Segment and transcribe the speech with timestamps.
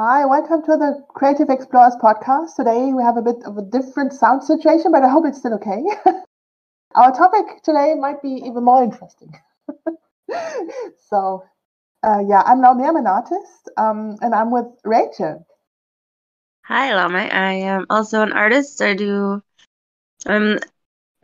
[0.00, 2.54] Hi, welcome to the Creative Explorers podcast.
[2.54, 5.54] Today we have a bit of a different sound situation, but I hope it's still
[5.54, 5.82] okay.
[6.94, 9.32] Our topic today might be even more interesting.
[11.10, 11.42] so,
[12.04, 15.44] uh, yeah, I'm Laumee, I'm an artist, um, and I'm with Rachael.
[16.66, 17.34] Hi, Laumee.
[17.34, 18.80] I am also an artist.
[18.80, 19.42] I do,
[20.28, 20.60] I'm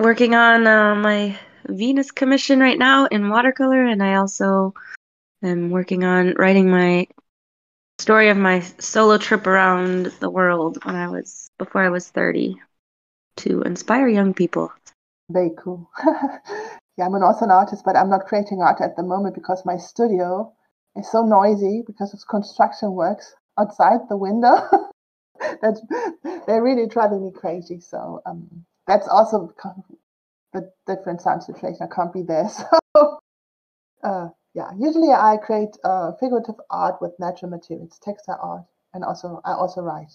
[0.01, 1.39] working on uh, my
[1.69, 4.75] Venus commission right now in watercolor, and I also
[5.45, 7.07] am working on writing my
[7.99, 12.57] story of my solo trip around the world when I was before I was 30
[13.37, 14.73] to inspire young people.
[15.31, 15.91] Very cool.
[16.05, 19.77] yeah, I'm also an artist, but I'm not creating art at the moment because my
[19.77, 20.53] studio
[20.97, 24.69] is so noisy because it's construction works outside the window.
[25.63, 25.81] that's
[26.47, 27.81] they're really driving me crazy.
[27.81, 29.53] So um, that's also
[30.53, 31.89] the different sound situation.
[31.91, 32.49] I can't be there.
[32.97, 33.19] So
[34.05, 39.41] uh, yeah, usually I create uh, figurative art with natural materials, textile art, and also
[39.45, 40.13] I also write.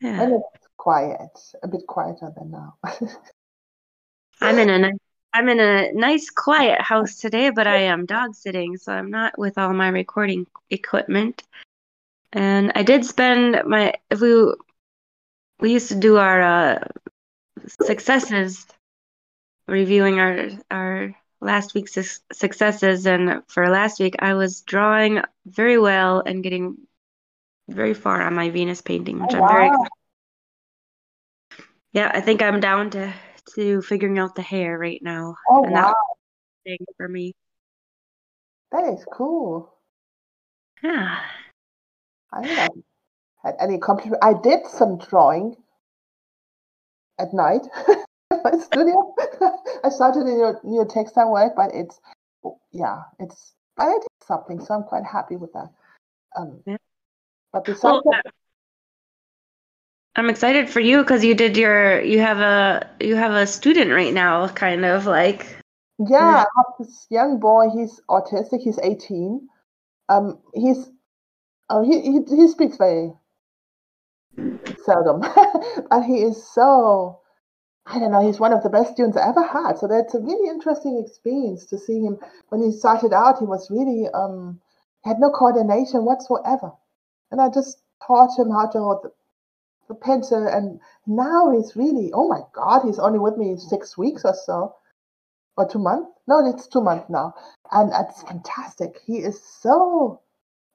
[0.00, 0.22] Yeah.
[0.22, 1.30] And it's quiet,
[1.62, 2.76] a bit quieter than now.
[4.42, 4.90] I'm in a
[5.32, 9.38] I'm in a nice quiet house today, but I am dog sitting, so I'm not
[9.38, 11.42] with all my recording equipment.
[12.32, 14.52] And I did spend my if we
[15.60, 16.88] we used to do our uh,
[17.82, 18.66] successes,
[19.66, 21.14] reviewing our our
[21.46, 26.76] last week's su- successes, and for last week I was drawing very well and getting
[27.68, 29.70] very far on my Venus painting, which oh, I'm very.
[31.92, 33.14] Yeah, I think I'm down to
[33.54, 35.36] to figuring out the hair right now.
[35.48, 35.94] Oh and wow!
[36.64, 37.32] Thing for me.
[38.72, 39.72] That is cool.
[40.82, 41.20] Yeah.
[42.32, 42.84] I haven't
[43.42, 44.22] had any compliment.
[44.22, 45.56] I did some drawing
[47.18, 47.62] at night
[48.30, 49.14] in my studio.
[49.84, 52.00] I started in your new textile work, but it's
[52.72, 55.70] yeah, it's I did something, so I'm quite happy with that.
[56.36, 56.76] Um, yeah.
[57.52, 58.32] But besides well, that,
[60.16, 63.90] I'm excited for you because you did your you have a you have a student
[63.92, 65.58] right now, kind of like.
[65.98, 66.44] Yeah,
[66.78, 67.70] this young boy.
[67.70, 68.60] He's autistic.
[68.60, 69.48] He's 18.
[70.10, 70.90] Um, he's
[71.70, 73.12] oh he he, he speaks very
[74.84, 75.20] seldom,
[75.90, 77.20] but he is so
[77.88, 79.78] I don't know, he's one of the best students I ever had.
[79.78, 82.18] So that's a really interesting experience to see him.
[82.48, 84.60] When he started out, he was really um,
[85.04, 86.72] had no coordination whatsoever,
[87.30, 89.12] and I just taught him how to hold the,
[89.88, 90.48] the pencil.
[90.48, 94.74] And now he's really, oh my God, he's only with me six weeks or so,
[95.56, 96.10] or two months.
[96.26, 97.34] No, it's two months now,
[97.70, 99.00] and it's fantastic.
[99.06, 100.20] He is so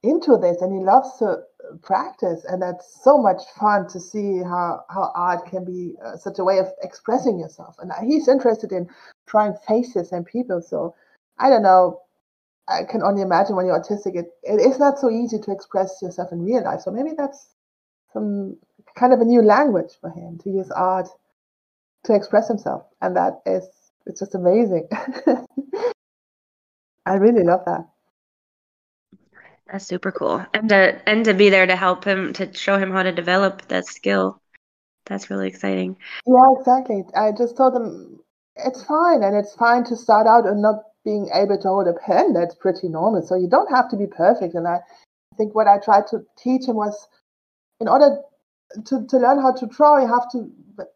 [0.04, 1.44] into this, and he loves to
[1.82, 6.40] practice and that's so much fun to see how how art can be uh, such
[6.40, 7.76] a way of expressing yourself.
[7.80, 8.88] And he's interested in
[9.28, 10.94] trying faces and people so
[11.40, 12.02] i don't know.
[12.68, 16.02] I can only imagine when you're autistic it, it is not so easy to express
[16.02, 17.56] yourself in real life so maybe that's
[18.14, 18.58] some
[18.98, 21.08] kind of a new language for him to use art
[22.06, 23.68] to express himself and that is
[24.08, 24.88] it's just amazing.
[27.06, 27.91] I really love that
[29.72, 30.46] that's super cool.
[30.54, 33.68] And to and to be there to help him to show him how to develop
[33.70, 34.42] that skill.
[35.06, 35.98] That's really exciting.
[36.28, 37.04] Yeah, exactly.
[37.16, 38.20] I just told them
[38.56, 41.94] it's fine and it's fine to start out and not being able to hold a
[41.94, 42.34] pen.
[42.34, 43.22] That's pretty normal.
[43.22, 44.54] So you don't have to be perfect.
[44.54, 44.80] And I
[45.38, 47.08] think what I tried to teach him was
[47.80, 48.22] in order
[48.86, 50.52] to, to learn how to draw, you have to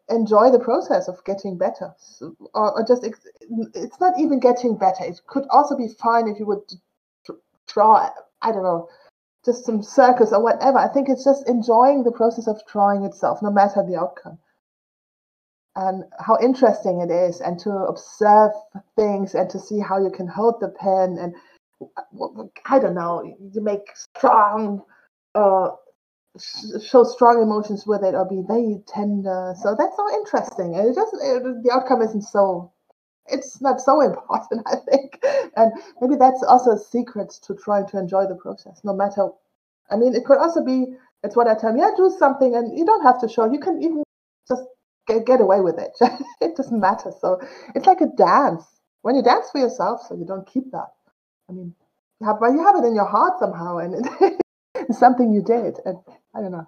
[0.08, 1.92] enjoy the process of getting better.
[1.98, 3.04] So, or, or, just,
[3.74, 5.04] it's not even getting better.
[5.04, 6.62] It could also be fine if you would
[7.66, 8.06] draw
[8.42, 8.88] I don't know,
[9.44, 10.78] just some circus or whatever.
[10.78, 14.38] I think it's just enjoying the process of drawing itself, no matter the outcome.
[15.74, 18.52] And how interesting it is, and to observe
[18.96, 21.34] things and to see how you can hold the pen and
[22.64, 24.82] I don't know, you make strong,
[25.34, 25.68] uh,
[26.38, 29.54] show strong emotions with it or be very tender.
[29.62, 30.74] So that's so interesting.
[30.74, 32.72] And it doesn't, it, the outcome isn't so
[33.28, 35.18] it's not so important, I think.
[35.56, 39.28] And maybe that's also a secret to trying to enjoy the process, no matter.
[39.90, 40.86] I mean, it could also be
[41.22, 43.50] it's what I tell them, yeah, do something, and you don't have to show.
[43.50, 44.02] You can even
[44.48, 44.62] just
[45.06, 45.92] get, get away with it.
[46.40, 47.10] it doesn't matter.
[47.20, 47.40] So
[47.74, 48.64] it's like a dance.
[49.02, 50.90] When you dance for yourself, so you don't keep that.
[51.48, 51.74] I mean,
[52.20, 54.08] you have, but you have it in your heart somehow, and
[54.74, 55.78] it's something you did.
[55.84, 55.98] And
[56.34, 56.66] I don't know.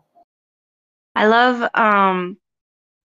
[1.15, 2.37] I love, um,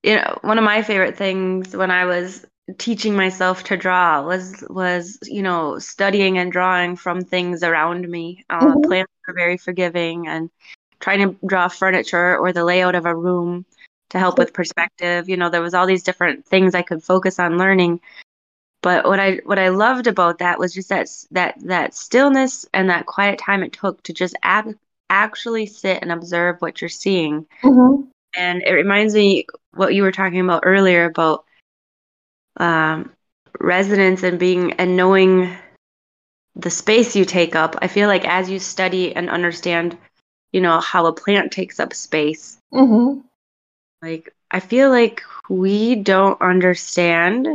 [0.04, 2.46] you know, one of my favorite things when I was
[2.78, 8.46] teaching myself to draw was was you know studying and drawing from things around me
[8.50, 8.82] uh, mm-hmm.
[8.82, 10.50] plants are very forgiving and
[11.00, 13.66] trying to draw furniture or the layout of a room
[14.10, 17.38] to help with perspective you know there was all these different things i could focus
[17.38, 18.00] on learning
[18.82, 22.90] but what i what i loved about that was just that that that stillness and
[22.90, 24.76] that quiet time it took to just ab-
[25.14, 27.46] actually sit and observe what you're seeing.
[27.62, 28.04] Mm-hmm.
[28.36, 29.46] And it reminds me
[29.76, 31.46] what you were talking about earlier about
[32.58, 33.12] um,
[33.60, 35.56] resonance and being and knowing
[36.56, 37.76] the space you take up.
[37.82, 39.98] I feel like as you study and understand,
[40.52, 43.20] you know, how a plant takes up space, Mm-hmm.
[44.02, 47.48] like I feel like we don't understand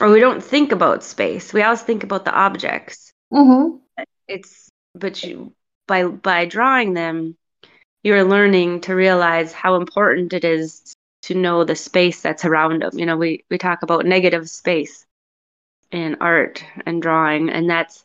[0.00, 1.52] or we don't think about space.
[1.52, 3.12] We always think about the objects.
[3.32, 3.76] Mm-hmm.
[4.28, 5.52] It's but you
[5.86, 7.36] by by drawing them,
[8.02, 10.95] you're learning to realize how important it is
[11.26, 12.92] to know the space that's around them.
[12.98, 15.06] You know, we we talk about negative space
[15.92, 18.04] in art and drawing, and that's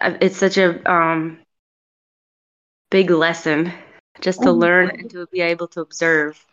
[0.00, 1.38] it's such a um,
[2.90, 3.72] big lesson
[4.20, 4.52] just to Mhm.
[4.52, 6.44] learn and to be able to observe.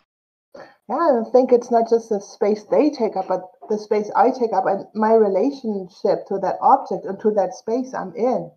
[0.90, 4.32] Yeah, I think it's not just the space they take up, but the space I
[4.32, 8.52] take up and my relationship to that object and to that space I'm in.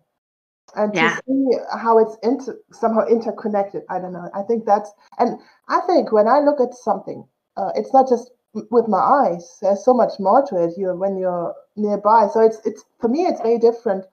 [0.75, 1.15] And Yeah.
[1.15, 3.83] to see how it's inter- somehow interconnected.
[3.89, 4.29] I don't know.
[4.33, 8.31] I think that's, and I think when I look at something, uh, it's not just
[8.71, 9.57] with my eyes.
[9.61, 10.77] There's so much more to it.
[10.77, 12.27] You when you're nearby.
[12.31, 14.05] So it's it's for me it's very different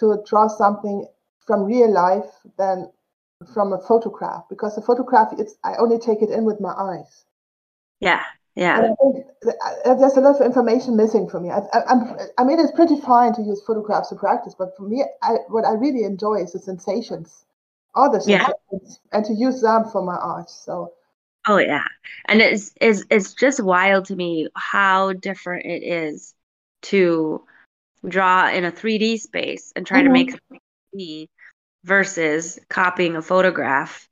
[0.00, 1.06] to draw something
[1.46, 2.90] from real life than
[3.54, 7.24] from a photograph because the photograph it's I only take it in with my eyes.
[8.00, 8.22] Yeah,
[8.54, 9.26] yeah, And I think
[9.86, 11.50] uh, there's a lot of information missing for me.
[11.50, 11.82] I, I,
[12.38, 15.64] I'm, mean, it's pretty fine to use photographs to practice, but for me, I, what
[15.64, 17.44] I really enjoy is the sensations,
[17.94, 18.52] all the Yeah.
[18.72, 20.50] sensations, and to use them for my art.
[20.50, 20.92] So,
[21.46, 21.84] Oh yeah.
[22.28, 26.34] And it's it's it's just wild to me how different it is
[26.82, 27.44] to
[28.08, 30.10] draw in a 3D space and try to Mhm.
[30.10, 30.60] make something
[30.92, 31.30] 3D
[31.84, 34.08] versus copying a photograph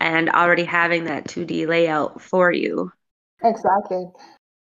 [0.00, 2.92] and already having that 2D layout for you.
[3.44, 4.10] Exactly.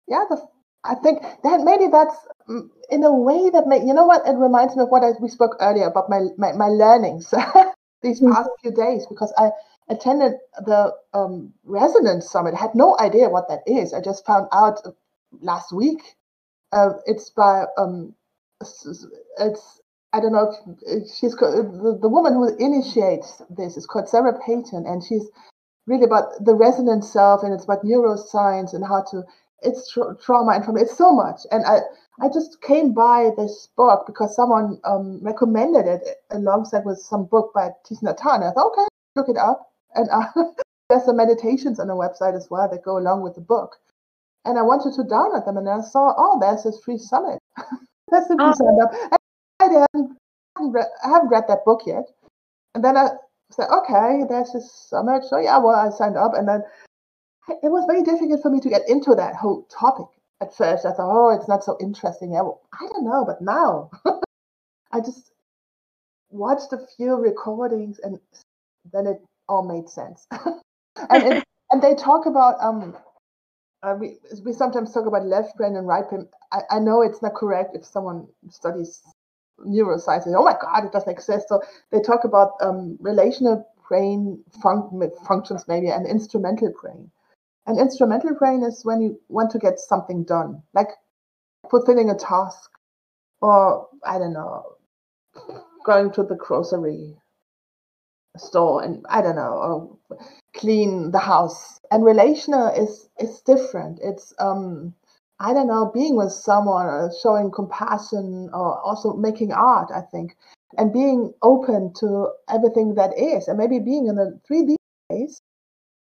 [0.07, 0.45] Yeah, the,
[0.83, 2.15] I think that maybe that's
[2.49, 5.11] mm, in a way that may, you know what, it reminds me of what I,
[5.21, 7.33] we spoke earlier about my, my, my learnings
[8.01, 8.33] these Mhm.
[8.33, 9.51] past few days because I
[9.89, 10.33] attended
[10.65, 13.93] the um, Resonance Summit, had no idea what that is.
[13.93, 14.91] I just found out uh,
[15.41, 16.01] last week.
[16.71, 18.13] Uh, it's by, um,
[18.61, 19.81] it's,
[20.11, 20.53] I don't know
[20.87, 25.29] if she's the, the woman who initiates this is called Sarah Peyton, and she's
[25.87, 29.23] really about the resonant self and it's about neuroscience and how to
[29.61, 31.41] it's tra- trauma and it's so much.
[31.51, 31.79] And i
[32.21, 37.51] i just came by this book because someone um, recommended it alongside with some book
[37.53, 38.49] by Hanh.
[38.49, 39.71] i thought okay look it up.
[39.95, 40.25] And uh,
[40.89, 43.77] there's some meditations on the website as well that go along with the book.
[44.45, 47.39] And i wanted to download them and i saw oh there's this free summit.
[48.11, 48.53] That's simply Oh.
[48.53, 48.91] signed up
[49.61, 50.17] and I haven't,
[51.03, 52.05] I haven't read that book yet.
[52.75, 53.09] And then i
[53.53, 56.61] said okay there's this summit so yeah well i signed up and then
[57.49, 60.07] it was very difficult for me to get into that whole topic
[60.41, 60.85] at first.
[60.85, 62.33] I thought, oh, it's not so interesting.
[62.33, 63.89] Yeah, well, I don't know, but now
[64.91, 65.31] I just
[66.29, 68.19] watched a few recordings and
[68.91, 70.27] then it all made sense.
[70.31, 72.95] and it, and they talk about um
[73.83, 76.27] uh, we we sometimes talk about left brain and right brain.
[76.51, 79.01] I, I know it's not correct if someone studies
[79.59, 81.49] neuroscience and oh my god it doesn't exist.
[81.49, 81.61] So
[81.91, 87.11] they talk about um relational brain fun- functions maybe and instrumental brain.
[87.67, 90.89] An instrumental brain is when you want to get something done, like
[91.69, 92.69] fulfilling a task,
[93.41, 94.63] or I don't know,
[95.85, 97.15] going to the grocery
[98.37, 100.17] store and I don't know, or
[100.55, 101.79] clean the house.
[101.91, 103.99] And relational is is different.
[104.01, 104.93] It's um
[105.43, 110.35] I don't know, being with someone or showing compassion or also making art, I think,
[110.77, 114.75] and being open to everything that is, and maybe being in a 3D
[115.11, 115.41] space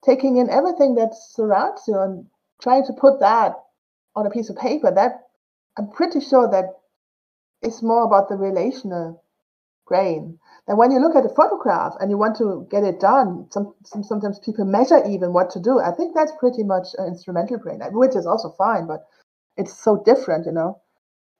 [0.06, 2.26] taking in everything that surrounds you and
[2.62, 3.54] trying to put that
[4.16, 5.28] on a piece of paper that
[5.78, 6.66] i'm pretty sure that
[7.62, 9.24] is more about the relational
[9.88, 10.40] brain.
[10.68, 13.74] Than when you look at a photograph and you want to get it done some,
[13.84, 15.80] some sometimes people measure even what to do.
[15.80, 19.06] I think that's pretty much an instrumental brain which is also fine but
[19.58, 20.80] it's so different you know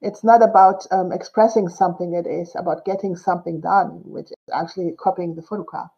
[0.02, 4.94] it's not about um, expressing something it is about getting something done which is actually
[4.98, 5.90] copying the photograph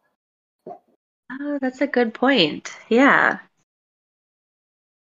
[1.28, 2.70] Oh, that's a good point.
[2.88, 3.38] Yeah.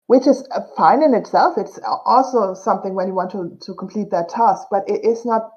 [0.07, 1.57] which is uh, fine in itself.
[1.57, 5.51] It's also something when you want to, to complete that task, but it is not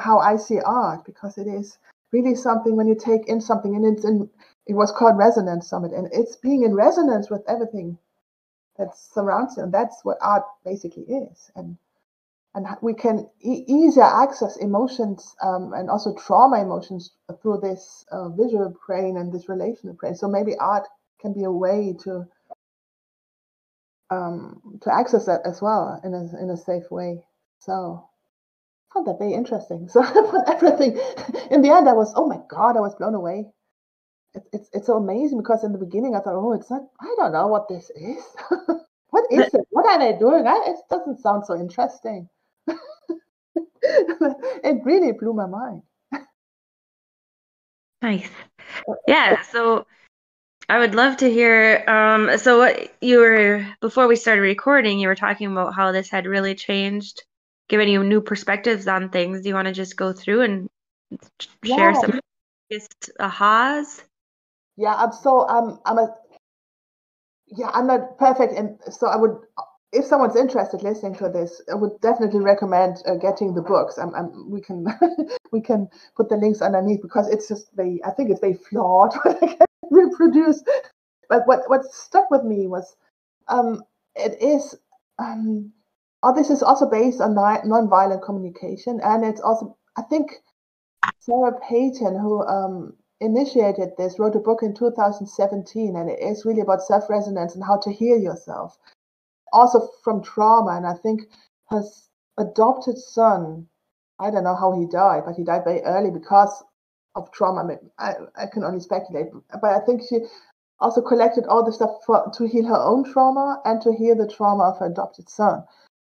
[0.00, 1.78] how I see art because it is
[2.12, 4.30] really something when you take in something and it's in,
[4.66, 7.98] it was called Resonance Summit and it's being in resonance with everything
[8.78, 9.64] that surrounds you.
[9.64, 11.50] And that's what art basically is.
[11.56, 11.76] And
[12.54, 18.30] and we can e- easier access emotions um, and also trauma emotions through this uh,
[18.30, 20.14] visual brain and this relational brain.
[20.14, 20.88] So maybe art
[21.20, 22.26] can be a way to
[24.10, 27.22] um, to access that as well in a in a safe way.
[27.58, 28.08] So
[28.92, 29.88] found that very interesting.
[29.92, 30.98] So I found everything.
[31.50, 33.46] In the end, I was, oh my god, I was blown away.
[34.36, 36.82] It's it's it's amazing because in the beginning I thought, oh, it's not.
[37.00, 38.22] I don't know what this is.
[39.10, 39.66] what is it?
[39.70, 40.46] What are they doing?
[40.46, 42.28] I, it doesn't sound so interesting.
[43.82, 45.82] it really blew my mind.
[48.02, 48.28] Nice.
[49.08, 49.42] Yeah.
[49.42, 49.86] So
[50.68, 51.82] I would love to hear.
[51.88, 56.10] Um, so what you were before we started recording, you were talking about how this
[56.10, 57.22] had really changed,
[57.68, 59.40] given you new perspectives on things.
[59.42, 60.68] Do you want to just go through and
[61.64, 62.00] share Yeah.
[62.00, 62.20] some
[62.68, 64.02] biggest ahas?
[64.76, 66.14] Yeah, I'm so I'm I'm a
[67.48, 69.36] yeah, I'm not perfect, and so I would
[69.92, 73.98] if someone's interested listening to this, I would definitely recommend uh, getting the books.
[73.98, 74.84] Um, um, we can
[75.52, 79.14] we can put the links underneath because it's just very I think it's very flawed
[79.22, 80.62] what can reproduce.
[81.28, 82.96] But what what stuck with me was
[83.48, 83.82] um,
[84.14, 84.74] it is
[85.18, 85.72] um,
[86.22, 90.32] oh this is also based on non- nonviolent communication, and it's also I think
[91.20, 96.60] Sarah Peyton who um, initiated this wrote a book in 2017 and it is really
[96.60, 98.78] about self-resonance and how to heal yourself.
[99.52, 101.22] Also from trauma and i think
[101.70, 101.82] her
[102.38, 103.66] adopted son
[104.18, 106.64] i don't know how he died but he died very early because
[107.14, 107.62] of trauma.
[107.62, 109.28] I, mean, I, I can only speculate
[109.62, 110.20] but i think she
[110.80, 114.28] also collected all the stuff for, to heal her own trauma and to heal the
[114.28, 115.64] trauma of her adopted son.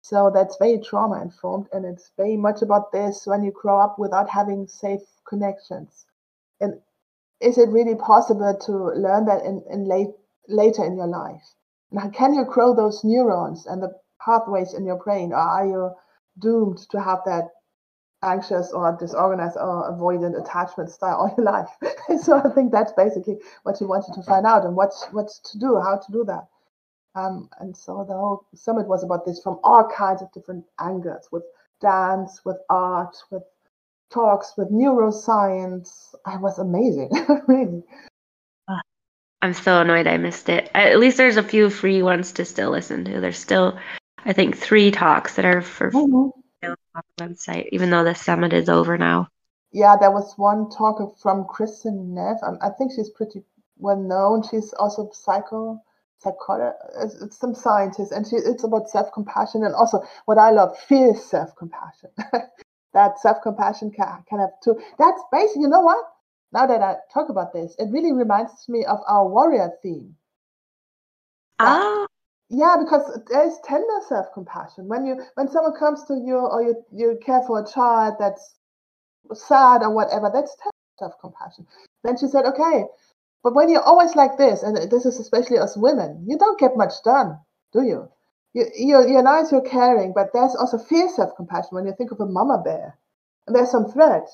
[0.01, 3.99] So that's very trauma informed and it's very much about this when you grow up
[3.99, 6.05] without having safe connections.
[6.59, 6.79] And
[7.43, 10.11] is it really possible to learn that in, in late
[10.47, 11.43] later in your life?
[11.91, 15.91] Now, can you grow those neurons and the pathways in your brain, or are you
[16.39, 17.49] doomed to have that
[18.23, 21.69] anxious or disorganized or avoidant attachment style all your life?
[22.23, 25.59] so I think that's basically what you wanted to find out and what's what's to
[25.59, 26.47] do, how to do that.
[27.15, 31.27] Um, and so the whole summit was about this from all kinds of different angles,
[31.31, 31.43] with
[31.79, 33.43] dance, with art, with
[34.13, 36.13] talks, with neuroscience.
[36.25, 37.11] I was amazing,
[37.47, 37.83] really.
[39.41, 40.71] I'm so annoyed I missed it.
[40.73, 43.19] At least there's a few free ones to still listen to.
[43.19, 43.77] There's still,
[44.23, 46.31] I think, three talks that are for free Mhm.
[46.63, 46.75] on
[47.17, 49.27] the website, even though the summit is over now.
[49.73, 52.37] Yeah, there was one talk from Kristin Neff.
[52.41, 53.43] Um, I think she's pretty
[53.77, 54.43] well known.
[54.43, 55.81] She's also psycho
[56.19, 56.79] psychologist.
[57.01, 60.77] It's, it's some scientist, and she it's about self compassion and also what I love,
[60.77, 62.11] fierce self compassion.
[62.93, 64.79] that self compassion can can have two.
[64.97, 66.03] That's basically, you know what?
[66.51, 70.15] Now that I talk about this, it really reminds me of our warrior theme.
[71.59, 72.05] Ah,
[72.49, 74.87] yeah, because there's tender self-compassion.
[74.87, 78.55] When you when someone comes to you or you you care for a child that's
[79.33, 81.65] sad or whatever, that's tender self-compassion.
[82.03, 82.85] Then she said, okay,
[83.43, 86.77] but when you're always like this, and this is especially us women, you don't get
[86.77, 87.39] much done,
[87.71, 88.09] do you?
[88.53, 92.19] You you're, you're nice, you're caring, but there's also fierce self-compassion when you think of
[92.19, 92.97] a mama bear,
[93.47, 94.27] and there's some threat.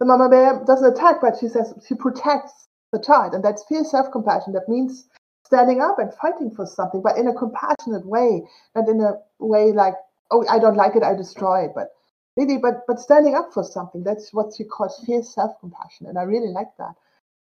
[0.00, 3.90] The mama bear doesn't attack, but she says she protects the child, and that's fierce
[3.90, 4.54] self-compassion.
[4.54, 5.08] That means
[5.44, 8.42] standing up and fighting for something, but in a compassionate way,
[8.74, 9.94] not in a way like,
[10.30, 11.88] oh, I don't like it, I destroy it, but
[12.36, 14.02] really, but but standing up for something.
[14.02, 16.94] That's what she calls fierce self-compassion, and I really like that.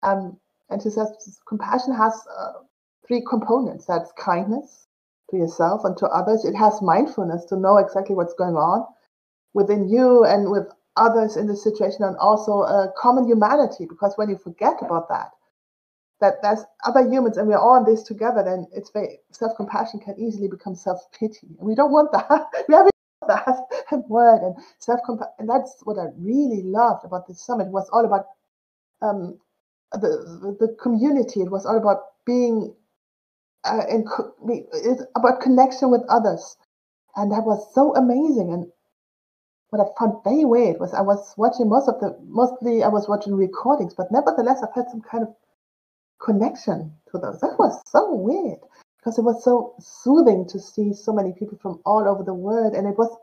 [0.04, 0.38] Um,
[0.70, 2.54] and she says compassion has uh,
[3.06, 3.86] three components.
[3.86, 4.88] That's kindness
[5.32, 6.46] to yourself and to others.
[6.46, 8.86] It has mindfulness to know exactly what's going on
[9.54, 13.86] within you and with others in the situation, and also a common humanity.
[13.88, 15.32] Because when you forget about that,
[16.22, 20.20] that there's other humans and we're all in this together, then it's very self-compassion can
[20.20, 21.48] easily become self-pity.
[21.60, 22.46] And we don't want that.
[22.68, 22.88] we have
[23.28, 23.64] that
[24.10, 25.34] word and self-compassion.
[25.40, 27.68] And that's what I really loved about this summit.
[27.68, 28.26] It was all about
[29.02, 29.40] um,
[29.94, 31.42] the the community.
[31.42, 32.74] It was all about being
[33.64, 36.58] uh, co- it's about connection with others,
[37.16, 38.52] and that was so amazing.
[38.52, 38.66] And
[39.70, 43.08] what I found very weird was I was watching most of the mostly I was
[43.08, 45.36] watching recordings, but nevertheless I've had some kind of
[46.22, 47.40] connection to those.
[47.42, 48.60] That was so weird
[49.00, 52.74] because it was so soothing to see so many people from all over the world,
[52.74, 53.16] and it was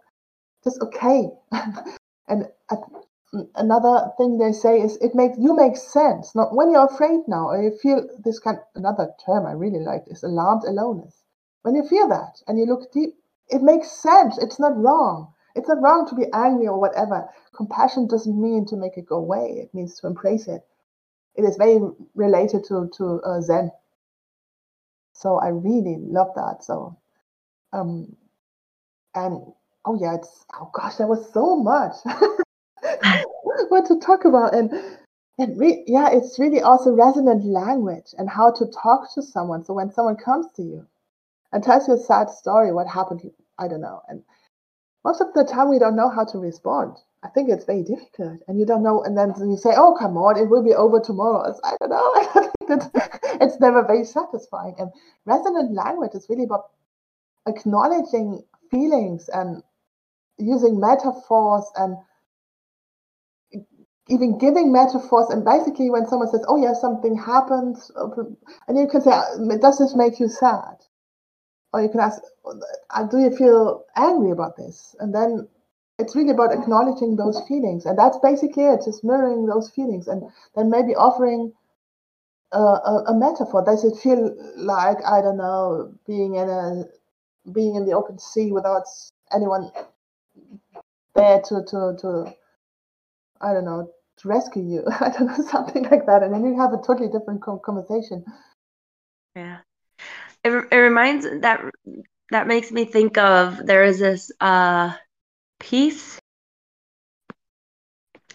[0.64, 1.28] just okay.
[2.28, 2.76] and I,
[3.54, 6.34] another thing they say is it makes you make sense.
[6.34, 8.58] Not when you're afraid now or you feel this kind.
[8.75, 11.22] Another term I really like is alarmed aloneness.
[11.62, 13.14] When you feel that and you look deep,
[13.49, 14.38] it makes sense.
[14.38, 15.32] It's not wrong.
[15.54, 17.28] It's not wrong to be angry or whatever.
[17.54, 19.60] Compassion doesn't mean to make it go away.
[19.62, 20.62] It means to embrace it.
[21.34, 21.80] It is very
[22.14, 23.70] related to to uh, Zen.
[25.12, 26.64] So I really love that.
[26.64, 26.99] So
[27.72, 28.16] um
[29.14, 29.42] and
[29.84, 31.94] oh yeah, it's oh gosh, there was so much
[33.71, 34.73] what to talk about and
[35.39, 39.65] and re- yeah, it's really also resonant language and how to talk to someone.
[39.65, 40.87] So when someone comes to you
[41.53, 43.23] and tells you a sad story, what happened,
[43.59, 44.03] I don't know.
[44.09, 44.23] And
[45.03, 46.99] most of the time we don't know how to respond.
[47.23, 49.03] I think it's very difficult, and you don't know.
[49.03, 51.91] And then you say, "Oh, come on, it will be over tomorrow." It's, I don't
[51.91, 52.50] know.
[53.41, 54.75] it's never very satisfying.
[54.79, 54.91] And
[55.27, 56.71] resonant language is really about
[57.47, 59.62] acknowledging feelings and
[60.39, 61.97] using metaphors and
[64.09, 65.28] even giving metaphors.
[65.30, 67.76] And basically, when someone says, "Oh, yeah, something happened,"
[68.69, 70.85] and you can say, uh, "Does this make you sad?"
[71.73, 72.21] Or you can ask,
[72.90, 75.49] uh, "Do you feel angry about this?" And then
[76.00, 80.23] it's really about acknowledging those feelings and that's basically it just mirroring those feelings and
[80.57, 81.52] then maybe offering
[82.52, 86.85] a, a, a, metaphor does it feel like i don't know being in a
[87.52, 88.85] being in the open sea without
[89.33, 89.71] anyone
[91.14, 92.35] there to to to
[93.40, 96.59] i don't know to rescue you i don't know something like that and then you
[96.59, 98.25] have a totally different conversation
[99.35, 99.59] yeah
[100.44, 101.61] it, it reminds that
[102.30, 104.92] that makes me think of there is this uh
[105.59, 106.20] piece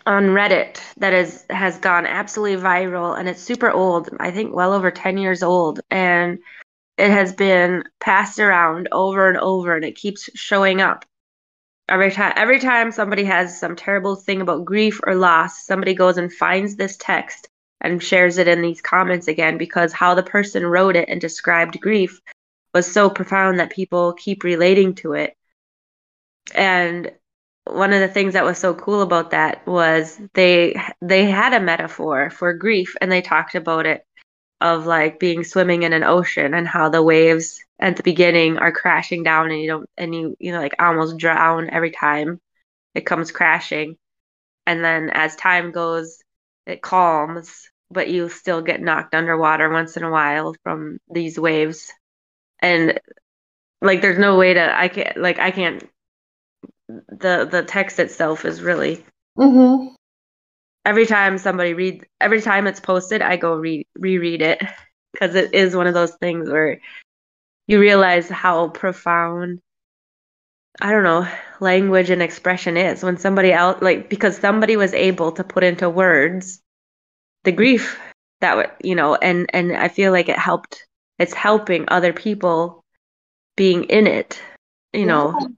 [0.05, 4.09] on Reddit that is has gone absolutely viral and it's super old.
[4.19, 6.39] I think well over 10 years old and
[6.97, 11.05] it has been passed around over and over and it keeps showing up.
[11.88, 16.18] Every time every time somebody has some terrible thing about grief or loss, somebody goes
[16.18, 17.48] and finds this text
[17.82, 21.80] and shares it in these comments again because how the person wrote it and described
[21.80, 22.20] grief
[22.74, 25.36] was so profound that people keep relating to it.
[26.54, 27.12] And
[27.65, 31.60] one of the things that was so cool about that was they they had a
[31.60, 34.06] metaphor for grief and they talked about it
[34.62, 38.72] of like being swimming in an ocean and how the waves at the beginning are
[38.72, 42.39] crashing down and you don't and you you know like almost drown every time
[42.94, 43.98] it comes crashing
[44.65, 46.20] and then as time goes
[46.65, 51.91] it calms but you still get knocked underwater once in a while from these waves
[52.60, 53.00] and
[53.82, 55.88] like there's no way to i can't like i can't
[56.88, 59.04] the the text itself is really
[59.38, 59.93] mm-hmm.
[60.86, 64.62] every time somebody read every time it's posted i go re- reread it
[65.12, 66.80] because it is one of those things where
[67.67, 69.60] you realize how profound
[70.82, 71.28] i don't know
[71.60, 75.89] language and expression is when somebody else like because somebody was able to put into
[75.89, 76.62] words
[77.43, 77.99] the grief
[78.41, 80.86] that would, you know and and i feel like it helped
[81.19, 82.84] it's helping other people
[83.56, 84.41] being in it
[84.93, 85.06] you yeah.
[85.06, 85.56] know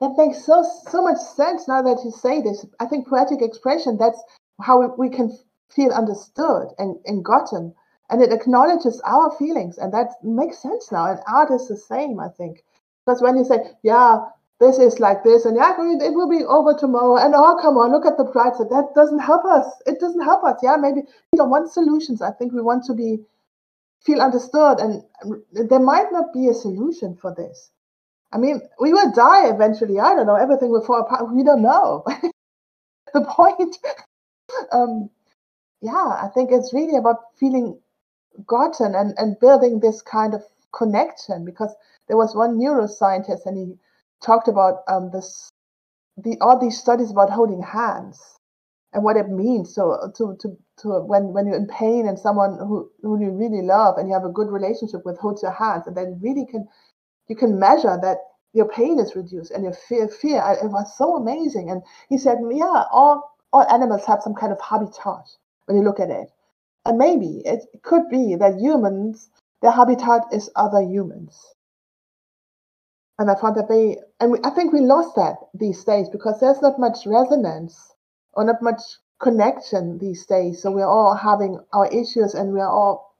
[0.00, 2.64] that makes so so much sense now that you say this.
[2.78, 4.22] I think poetic expression, that's
[4.60, 5.36] how we, we can
[5.70, 7.74] feel understood and, and gotten.
[8.10, 9.78] And it acknowledges our feelings.
[9.78, 11.10] And that makes sense now.
[11.10, 12.64] And art is the same, I think.
[13.04, 14.20] Because when you say, yeah,
[14.60, 17.92] this is like this, and yeah, it will be over tomorrow, and oh, come on,
[17.92, 18.70] look at the bright side.
[18.70, 19.66] That doesn't help us.
[19.86, 20.58] It doesn't help us.
[20.62, 22.20] Yeah, maybe we don't want solutions.
[22.20, 23.20] I think we want to be
[24.04, 25.02] feel understood, and
[25.52, 27.70] there might not be a solution for this.
[28.32, 30.00] I mean, we will die eventually.
[30.00, 30.34] I don't know.
[30.34, 31.32] Everything will fall apart.
[31.32, 32.04] We don't know.
[33.14, 33.78] the point,
[34.72, 35.08] um,
[35.80, 37.78] yeah, I think it's really about feeling
[38.46, 41.74] gotten and, and building this kind of connection because
[42.08, 43.74] there was one neuroscientist and he
[44.24, 45.50] talked about um, this
[46.16, 48.20] the all these studies about holding hands
[48.92, 49.74] and what it means.
[49.74, 53.62] So to to to when when you're in pain and someone who who you really
[53.62, 56.66] love and you have a good relationship with holds your hands and then really can
[57.28, 58.18] you can measure that
[58.54, 61.70] your pain is reduced and your fear fear it was so amazing.
[61.70, 65.28] And he said yeah all all animals have some kind of habitat
[65.66, 66.30] when you look at it
[66.88, 71.38] and maybe it could be that humans their habitat is other humans.
[73.18, 76.40] And i found that they, and we, i think we lost that these days because
[76.40, 77.94] there's not much resonance
[78.32, 78.80] or not much
[79.20, 80.62] connection these days.
[80.62, 83.14] So we're all having our issues and we're all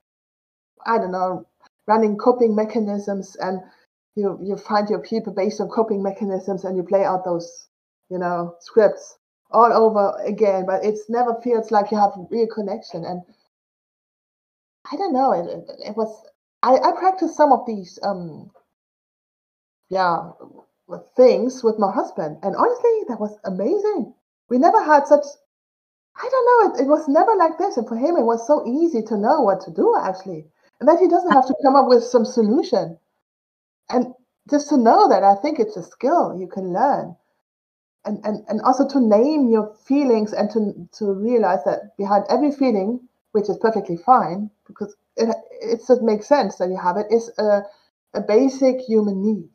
[0.86, 1.46] i don't know
[1.86, 3.60] running coping mechanisms and
[4.14, 7.68] you you find your people based on coping mechanisms and you play out those
[8.10, 9.18] you know scripts
[9.50, 10.66] all over again.
[10.66, 13.04] But it's never feels like you have real connection.
[13.04, 13.22] And
[14.92, 16.24] i don't know it, it, it was
[16.62, 18.50] I, I practiced some of these um
[19.90, 20.30] yeah
[21.16, 24.14] things with my husband and honestly that was amazing
[24.48, 25.24] we never had such
[26.16, 28.66] i don't know it, it was never like this and for him it was so
[28.66, 30.44] easy to know what to do actually
[30.80, 32.98] and that he doesn't have to come up with some solution
[33.90, 34.14] and
[34.50, 37.16] just to know that I think it's a skill you can learn.
[38.04, 42.52] And, and, and also to name your feelings and to, to realize that behind every
[42.52, 47.06] feeling, which is perfectly fine, because it, it just makes sense that you have it.
[47.10, 47.62] it, is a,
[48.14, 49.50] a basic human need.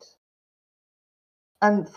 [1.62, 1.88] And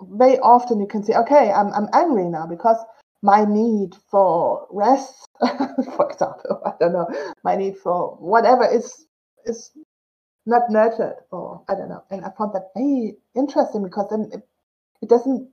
[0.00, 2.78] very often you can say, okay, I'm, I'm angry now because
[3.22, 7.08] my need for rest, for example, I don't know,
[7.42, 9.06] my need for whatever is
[9.44, 9.70] is
[10.46, 12.04] not nurtured or I don't know.
[12.10, 14.42] And I found that very interesting because then it,
[15.02, 15.50] it doesn't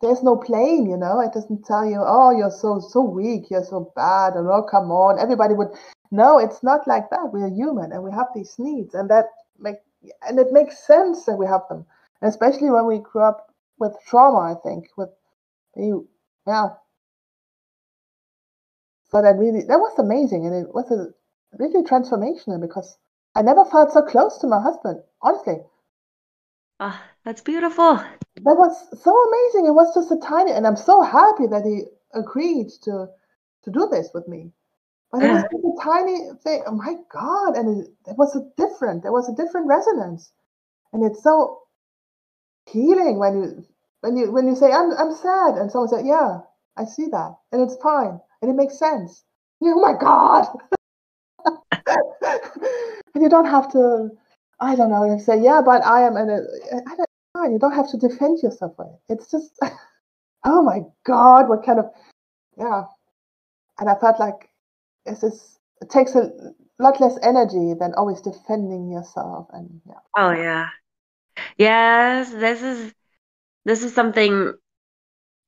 [0.00, 1.20] there's no blame, you know.
[1.20, 4.90] It doesn't tell you, oh, you're so so weak, you're so bad, and oh, come
[4.90, 5.18] on.
[5.18, 5.68] Everybody would.
[6.10, 7.30] No, it's not like that.
[7.32, 9.26] We're human, and we have these needs, and that
[9.58, 9.76] make
[10.28, 11.86] and it makes sense that we have them,
[12.20, 14.52] and especially when we grew up with trauma.
[14.52, 15.10] I think with
[15.76, 16.08] you,
[16.46, 16.68] yeah.
[19.10, 21.14] So that really that was amazing, and it was a
[21.58, 22.98] really transformational because
[23.34, 25.02] I never felt so close to my husband.
[25.22, 25.58] Honestly,
[26.80, 27.96] Oh, that's beautiful.
[27.96, 29.66] that was so amazing.
[29.66, 31.84] It was just a tiny, and I'm so happy that he
[32.18, 33.06] agreed to
[33.64, 34.52] to do this with me.
[35.10, 36.62] But it was just a tiny thing.
[36.66, 37.56] Oh my God!
[37.56, 39.02] And it, it was a different.
[39.02, 40.32] There was a different resonance,
[40.92, 41.60] and it's so
[42.66, 43.64] healing when you
[44.00, 46.40] when you when you say I'm I'm sad, and someone says, Yeah,
[46.76, 49.24] I see that, and it's fine, and it makes sense.
[49.66, 50.46] Oh my God!
[53.14, 54.10] and you don't have to.
[54.60, 55.02] I don't know.
[55.04, 56.94] And say, yeah, but I am, and I
[57.52, 59.14] You don't have to defend yourself with it.
[59.14, 59.58] It's just,
[60.44, 61.86] oh my God, what kind of,
[62.58, 62.84] yeah.
[63.78, 64.48] And I felt like
[65.06, 66.30] this is, it takes a
[66.78, 69.48] lot less energy than always defending yourself.
[69.52, 69.94] And yeah.
[70.16, 70.68] Oh yeah.
[71.56, 72.92] Yes, this is
[73.64, 74.54] this is something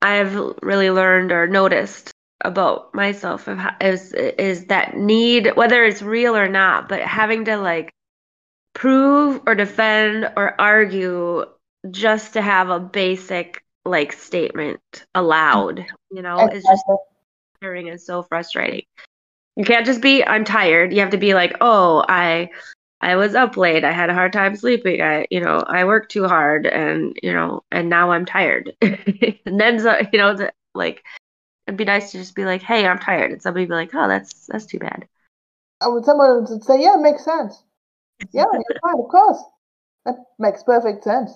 [0.02, 3.48] I've really learned or noticed about myself
[3.80, 7.92] is is that need whether it's real or not, but having to like
[8.74, 11.44] prove or defend or argue
[11.90, 14.80] just to have a basic like statement
[15.14, 16.84] allowed, you know, is just
[17.60, 18.82] tiring and so frustrating.
[19.56, 20.92] You can't just be I'm tired.
[20.92, 22.50] You have to be like, "Oh, I
[23.00, 23.84] I was up late.
[23.84, 25.00] I had a hard time sleeping.
[25.02, 28.72] I, you know, I worked too hard and, you know, and now I'm tired."
[29.46, 31.04] And then so, you know, the, like
[31.66, 34.08] it'd be nice to just be like, "Hey, I'm tired." And somebody be like, "Oh,
[34.08, 35.06] that's that's too bad."
[35.80, 37.62] I would someone would say, yeah, it makes sense.
[38.32, 39.42] Yeah, you're of course.
[40.04, 41.32] That makes perfect sense.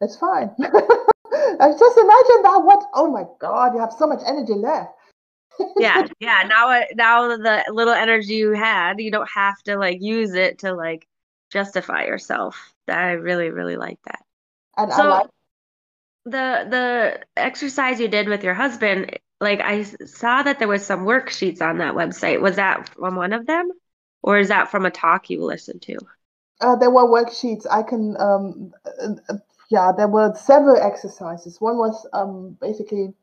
[0.00, 0.50] It's fine.
[0.60, 2.60] I just imagine that.
[2.64, 2.84] What?
[2.94, 4.92] Oh my God, you have so much energy left.
[5.78, 6.44] Yeah, yeah.
[6.46, 10.74] Now now the little energy you had, you don't have to like use it to
[10.74, 11.06] like
[11.50, 12.72] justify yourself.
[12.88, 14.24] I really, really like that.
[14.76, 15.26] And I So like
[16.24, 21.04] the the exercise you did with your husband, like I saw that there was some
[21.04, 22.40] worksheets on that website.
[22.40, 23.70] Was that from one of them,
[24.22, 25.98] or is that from a talk you listened to?
[26.60, 27.66] Uh, there were worksheets.
[27.70, 29.38] I can, um, uh, uh,
[29.70, 31.60] yeah, there were several exercises.
[31.60, 33.14] One was um, basically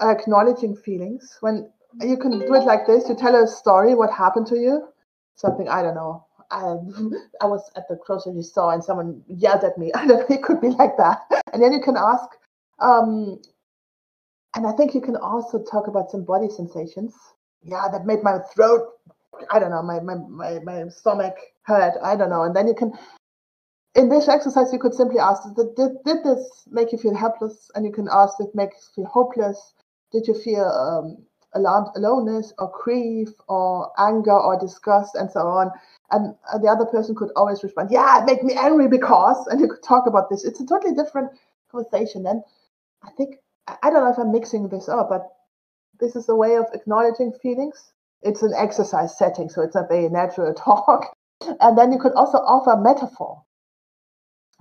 [0.00, 1.36] acknowledging feelings.
[1.40, 4.88] When you can do it like this, you tell a story, what happened to you,
[5.34, 6.24] something, I don't know.
[6.50, 6.60] I,
[7.42, 9.92] I was at the grocery store and someone yelled at me.
[9.94, 11.22] I don't know, it could be like that.
[11.52, 12.28] And then you can ask,
[12.80, 13.40] um,
[14.54, 17.14] and I think you can also talk about some body sensations.
[17.62, 18.88] Yeah, that made my throat,
[19.50, 21.94] I don't know, my, my, my, my stomach hurt.
[22.02, 22.42] I don't know.
[22.42, 22.92] And then you can,
[23.96, 27.70] in this exercise, you could simply ask, did, did, this make you feel helpless?
[27.74, 29.72] And you can ask, did it make you feel hopeless?
[30.12, 35.70] Did you feel um, alarmed, aloneness, or grief, or anger, or disgust, and so on?
[36.10, 39.60] And uh, the other person could always respond, yeah, it made me angry because, and
[39.60, 40.44] you could talk about this.
[40.44, 41.30] It's a totally different
[41.72, 42.26] conversation.
[42.26, 42.42] And
[43.02, 45.26] I think, I I don't know if I'm mixing this up, but
[45.98, 47.92] this is a way of acknowledging feelings.
[48.22, 51.14] It's an exercise setting, so it's not very natural talk.
[51.60, 53.42] And then you could also offer metaphor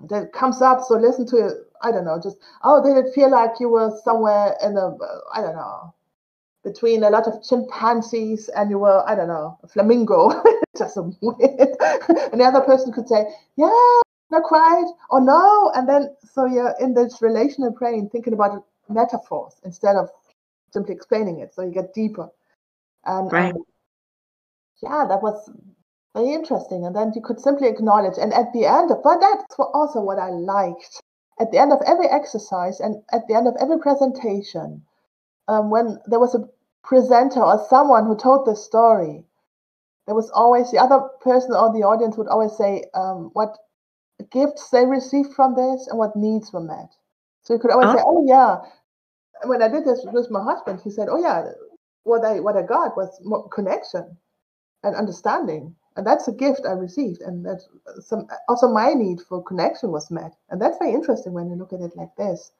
[0.10, 0.82] that comes up.
[0.88, 1.54] So listen to it.
[1.82, 4.96] I don't know, just, oh, did it feel like you were somewhere in a,
[5.34, 5.94] I don't know,
[6.64, 10.42] between a lot of chimpanzees and you were, I don't know, a flamingo?
[10.78, 11.70] just a weird.
[12.32, 14.00] and the other person could say, yeah,
[14.32, 15.72] not quite, or no.
[15.76, 20.10] And then, so you're in this relational brain thinking about metaphors instead of
[20.72, 21.54] simply explaining it.
[21.54, 22.30] So you get deeper.
[23.06, 23.54] And Right.
[23.56, 23.64] um,
[24.82, 25.50] yeah, that was
[26.16, 26.86] very interesting.
[26.86, 28.18] And then you could simply acknowledge.
[28.20, 31.02] And at the end of, but that's also what I liked.
[31.40, 34.84] At the end of every exercise and at the end of every presentation,
[35.50, 36.50] um, when there was a
[36.84, 39.26] presenter or someone who told the story,
[40.08, 43.58] there was always the other person or the audience would always say um, what
[44.32, 46.92] gifts they received from this and what needs were met.
[47.44, 47.96] So you could always Oh.
[47.98, 48.58] say, "Oh yeah."
[49.42, 51.52] And when I did this with my husband, he said, "Oh yeah,
[52.04, 53.22] what I what I got was
[53.54, 54.18] connection
[54.84, 57.68] and understanding, and that's a gift I received, and that's
[58.02, 61.74] some also my need for connection was met, and that's very interesting when you look
[61.74, 62.52] at it like this.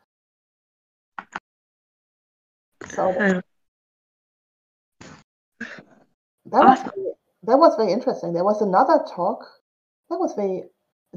[2.88, 3.42] So Uh,
[6.46, 8.34] that was very- that was very interesting.
[8.34, 9.46] There was another talk
[10.10, 10.70] that was very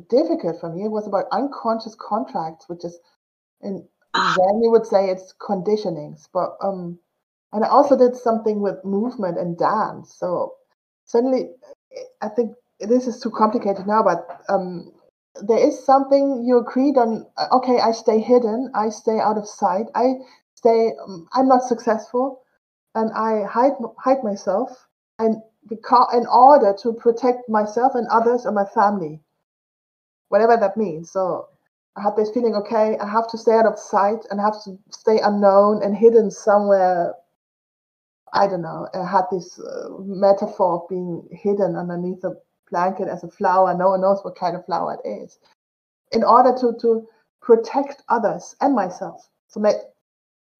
[0.08, 0.84] difficult for me.
[0.84, 2.98] It was about unconscious contracts, which is
[3.60, 6.98] in then you would say it's conditionings, but um,
[7.52, 10.14] and I also did something with movement and dance.
[10.14, 10.56] So
[11.04, 11.50] suddenly,
[12.22, 14.92] I think this is too complicated now, but um,
[15.46, 17.26] there is something you agreed on.
[17.36, 18.70] uh, Okay, I stay hidden.
[18.74, 19.86] I stay out of sight.
[19.94, 20.14] I
[20.54, 20.92] stay.
[21.04, 22.42] um, I'm not successful,
[22.94, 25.36] and I hide hide myself, and
[25.68, 29.20] because in order to protect myself and others and my family,
[30.28, 31.10] whatever that means.
[31.10, 31.48] So
[31.96, 32.54] I had this feeling.
[32.54, 36.30] Okay, I have to stay out of sight and have to stay unknown and hidden
[36.30, 37.14] somewhere.
[38.32, 38.88] I don't know.
[38.94, 42.36] I had this uh, metaphor of being hidden underneath a
[42.70, 43.74] blanket as a flower.
[43.76, 45.38] No one knows what kind of flower it is.
[46.12, 47.08] In order to to
[47.42, 49.28] protect others and myself.
[49.48, 49.72] So ma-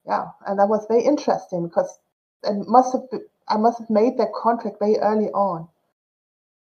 [0.05, 1.99] yeah, and that was very interesting because
[2.43, 5.67] it must have been, I must have made that contract very early on.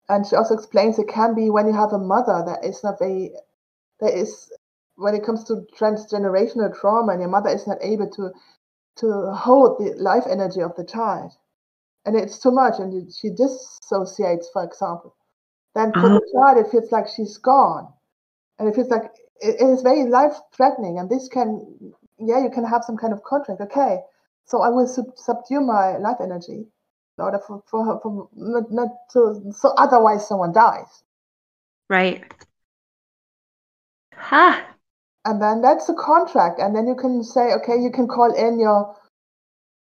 [0.10, 3.00] And she also explains it can be when you have a mother that is not
[3.00, 3.34] very
[4.00, 4.52] there is
[4.98, 8.32] when it comes to transgenerational trauma and your mother is not able to
[8.98, 11.32] to hold the life energy of the child.
[12.06, 15.16] And it's too much and she dissociates for example.
[15.76, 16.54] Then for the ah.
[16.54, 17.88] child it feels like she's gone.
[18.60, 22.50] And it feels like it, it is very life threatening and this can yeah you
[22.50, 23.62] can have some kind of contract.
[23.62, 24.00] Okay
[24.46, 26.66] so i will sub- subdue my life energy
[27.18, 31.04] in order for, for her for not, not to so otherwise someone dies.
[31.90, 32.24] Right.
[34.16, 34.71] Ha.
[35.26, 36.60] And then that's a contract.
[36.60, 38.96] And then you can say okay you can call in your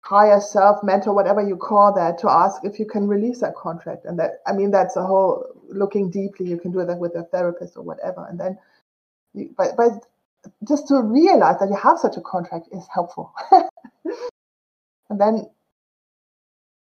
[0.03, 4.05] higher self mentor whatever you call that to ask if you can release that contract.
[4.05, 7.25] And that i mean that's a whole looking deeply you can do that with a
[7.25, 8.27] therapist or whatever.
[8.29, 8.59] And then
[9.35, 9.93] you, but but
[10.67, 13.33] just to realize that you have such a contract is helpful.
[15.11, 15.51] And then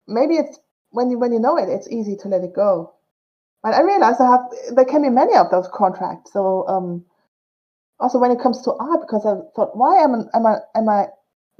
[0.06, 2.92] maybe it's when you when you know it it's easy to let it go.
[3.62, 4.40] But i realize i have
[4.76, 6.32] there can be many of those contracts.
[6.32, 7.04] So um
[8.00, 10.88] also when it comes to art because i thought why am, I- am i am
[10.88, 11.06] i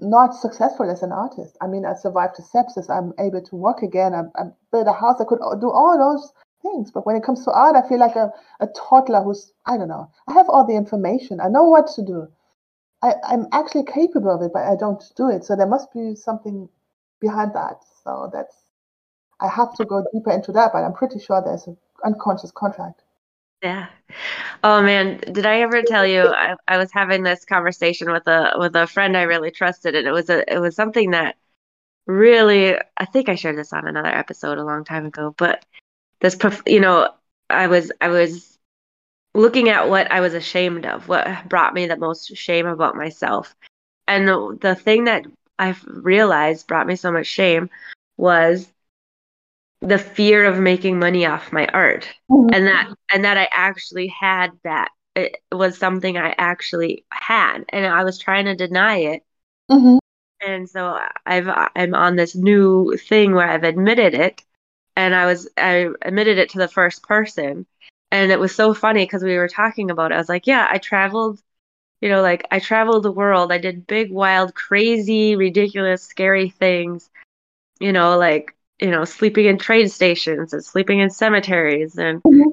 [0.00, 1.56] not successful as an artist?
[1.60, 2.88] I mean i survived the sepsis.
[2.88, 4.14] I'm able to work again.
[4.14, 5.20] I, I built a house.
[5.20, 6.92] I could do all those things.
[6.92, 9.88] But when it comes to art i feel like a, a toddler who's i don't
[9.88, 10.08] know.
[10.28, 11.40] I have all the information.
[11.40, 12.28] I know what to do.
[13.02, 15.44] I, i'm actually capable of it but i don't do it.
[15.44, 16.68] So there must be something
[17.20, 17.82] behind that.
[18.04, 18.56] So that's
[19.40, 23.02] i have to go deeper into that but i'm pretty sure there's an unconscious contract
[23.62, 23.88] Yeah.
[24.64, 28.54] Oh man, did I ever tell you I, I was having this conversation with a
[28.58, 31.36] with a friend I really trusted and it was a it was something that
[32.06, 35.64] really I think I shared this on another episode a long time ago, but
[36.20, 37.10] this prof- you know,
[37.50, 38.58] I was I was
[39.34, 43.54] looking at what I was ashamed of, what brought me the most shame about myself.
[44.08, 45.26] And the, the thing that
[45.58, 47.70] I've realized brought me so much shame
[48.16, 48.68] was
[49.80, 52.08] the fear of making money off my art.
[52.52, 54.90] And that and that I actually had that.
[55.14, 59.24] It was something I actually had and I was trying to deny it.
[59.70, 59.98] Mhm.
[60.40, 64.42] and so I've I'm on this new thing where I've admitted it
[64.96, 67.66] and I was I admitted it to the first person.
[68.10, 70.14] And it was so funny because we were talking about it.
[70.14, 71.40] I was like yeah I traveled
[72.00, 73.52] you know like I traveled the world.
[73.52, 77.10] I did big wild crazy ridiculous scary things
[77.80, 82.52] you know like you know sleeping in train stations and sleeping in cemeteries and Mhm.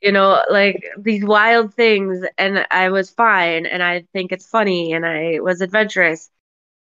[0.00, 4.92] you know, like these wild things, and I was fine, and I think it's funny,
[4.92, 6.30] and I was adventurous.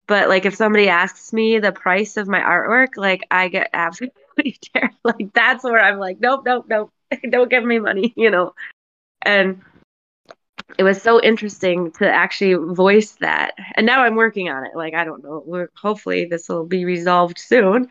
[0.06, 4.56] But like, if somebody asks me the price of my artwork, like I get absolutely
[4.74, 4.96] terrified.
[5.04, 6.92] Like that's where I'm like, nope, nope, nope,
[7.30, 8.54] don't give me money, you know.
[9.22, 9.62] And
[10.78, 13.54] it was so interesting to actually voice that.
[13.76, 14.72] And now I'm working on it.
[14.74, 17.88] Like I don't know, we're, hopefully this will be resolved soon.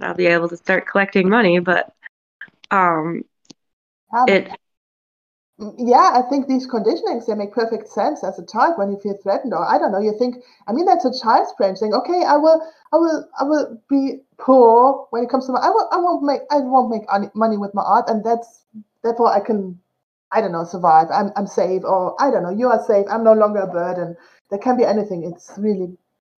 [0.00, 1.92] I'll be able to start collecting money, but
[2.70, 3.22] um,
[4.12, 4.50] Yeah, it
[5.76, 9.16] yeah, I think these conditionings they make perfect sense as a child when you feel
[9.22, 10.36] threatened, or I don't know, you think.
[10.68, 12.62] I mean, that's a child's brain saying, "Okay, I will,
[12.92, 15.58] I will, I will be poor when it comes to my.
[15.58, 18.66] I will, I won't make, I won't make any money with my art, and that's
[19.02, 19.80] therefore I can,
[20.32, 21.08] I don't know, survive.
[21.12, 23.06] I'm, I'm safe, or I don't know, you are safe.
[23.10, 24.16] I'm no longer a burden.
[24.50, 25.24] There can be anything.
[25.24, 25.96] It's really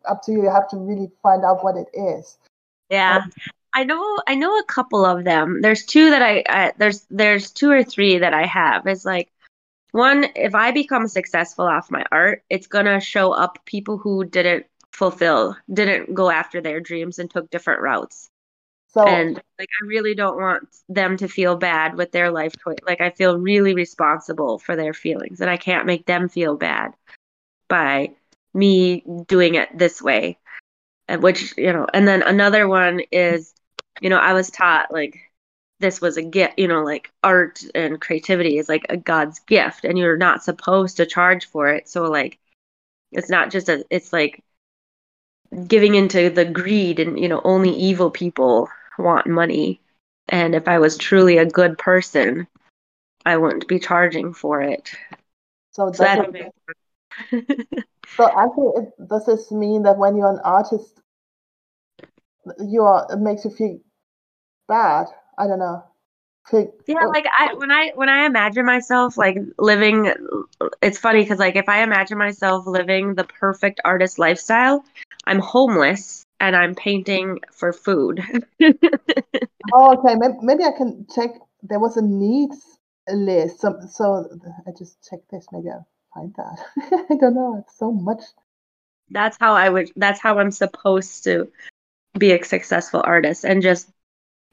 [0.09, 0.43] up to you.
[0.43, 2.39] You have to really find out what it is.
[2.89, 3.19] Yeah.
[3.19, 3.33] Um,
[3.73, 5.61] I know I know a couple of them.
[5.61, 8.87] There's two that I, I there's there's two or three that I have.
[8.87, 9.31] It's like
[9.93, 14.67] one, if I become successful off my art, it's gonna show up people who didn't
[14.93, 18.30] fulfill, didn't go after their dreams and took different routes.
[18.93, 22.79] So And like I really don't want them to feel bad with their life choice.
[22.85, 26.95] Like I feel really responsible for their feelings and I can't make them feel bad
[27.69, 28.11] by
[28.53, 30.39] me doing it this way.
[31.09, 33.55] And which, you know, and then another one is,
[34.01, 35.19] you know, I was taught like
[35.79, 39.85] this was a gift, you know, like art and creativity is like a God's gift
[39.85, 41.89] and you're not supposed to charge for it.
[41.89, 42.39] So like
[43.13, 44.43] it's not just a it's like
[45.67, 48.69] giving into the greed and you know only evil people
[49.03, 49.81] want money
[50.29, 52.47] and if i was truly a good person
[53.25, 54.91] I wouldn't be charging for it.
[55.73, 56.53] So, So does that's it,
[58.17, 61.01] so actually, it, does this mean that when you're an artist,
[62.61, 63.79] you are it makes you feel
[64.69, 65.07] bad?
[65.39, 65.85] I don't know.
[66.47, 70.13] Feel, Yeah, oh, like I when I when I imagine myself like living
[70.83, 74.85] it's funny because like if I imagine myself living the perfect artist lifestyle,
[75.27, 78.25] I'm homeless and I'm painting for food.
[78.63, 80.17] oh, okay.
[80.17, 81.31] Maybe, maybe I can check.
[81.63, 83.61] There was a needs list.
[83.61, 84.29] So, so
[84.67, 85.47] I just check this.
[85.53, 87.07] Maybe I'll find that.
[87.11, 87.63] I don't know.
[87.65, 88.23] It's so much.
[89.11, 91.51] That's how I would that's how I'm supposed to
[92.17, 93.91] be a successful artist and just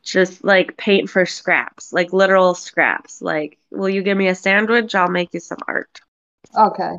[0.03, 3.21] just like paint for scraps, like literal scraps.
[3.21, 4.95] Like, will you give me a sandwich?
[4.95, 6.01] I'll make you some art.
[6.57, 6.95] Okay,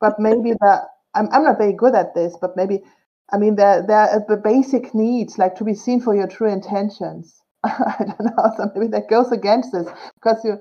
[0.00, 2.36] but maybe that I'm I'm not very good at this.
[2.40, 2.82] But maybe
[3.32, 7.42] I mean there are the basic needs like to be seen for your true intentions.
[7.64, 8.52] I don't know.
[8.56, 10.58] So maybe that goes against this because you.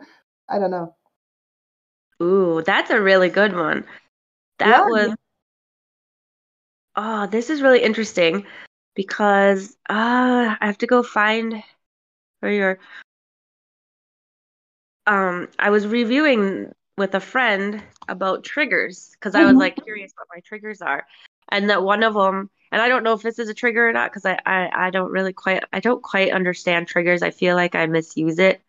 [0.49, 0.95] I don't know.
[2.21, 3.85] Ooh, that's a really good one.
[4.59, 4.85] That Yeah.
[4.85, 5.15] was
[6.95, 8.45] Oh, this is really interesting
[8.95, 11.63] because uh I have to go find
[12.39, 12.79] for your
[15.07, 19.59] um I was reviewing with a friend about triggers because I was Mhm.
[19.59, 21.05] like curious what my triggers are.
[21.49, 23.93] And that one of them and I don't know if this is a trigger or
[23.93, 27.21] not because I, I I don't really quite I don't quite understand triggers.
[27.23, 28.61] I feel like I misuse it.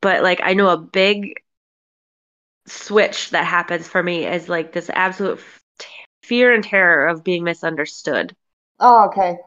[0.00, 1.42] But like I know a big
[2.66, 5.40] switch that happens for me is like this absolute
[5.78, 5.86] t-
[6.22, 8.34] fear and terror of being misunderstood.
[8.80, 9.38] Oh, okay.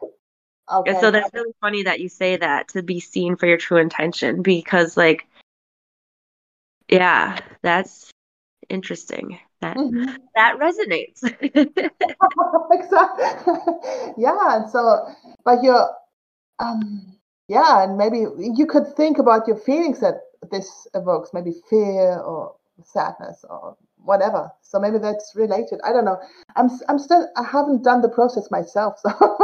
[0.86, 0.98] And Okay.
[0.98, 4.42] so that's really funny that you say that to be seen for your true intention
[4.42, 5.26] because like
[6.88, 8.10] yeah, that's
[8.68, 9.38] interesting.
[9.60, 10.20] That Mhm.
[10.34, 11.22] that resonates.
[12.70, 13.24] exactly.
[14.18, 15.06] yeah, and so,
[15.44, 15.88] but you're,
[16.58, 17.16] um,
[17.48, 22.54] yeah, and maybe you could think about your feelings that this evokes, maybe fear or
[22.84, 24.50] sadness or whatever.
[24.62, 25.80] So maybe that's related.
[25.84, 26.20] I don't know.
[26.56, 29.38] I'm, I'm still, I haven't done the process myself, so.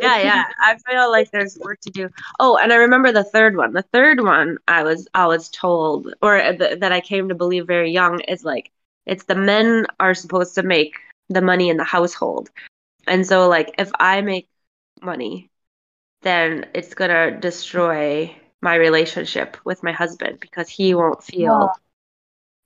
[0.00, 0.44] yeah, yeah.
[0.58, 2.08] I feel like there's work to do.
[2.40, 3.72] Oh, and I remember the third one.
[3.72, 7.66] The third one I was I was told or th- that I came to believe
[7.66, 8.70] very young is like
[9.06, 10.96] it's the men are supposed to make
[11.28, 12.50] the money in the household.
[13.06, 14.48] And so like if I make
[15.02, 15.50] money,
[16.22, 21.72] then it's going to destroy my relationship with my husband because he won't feel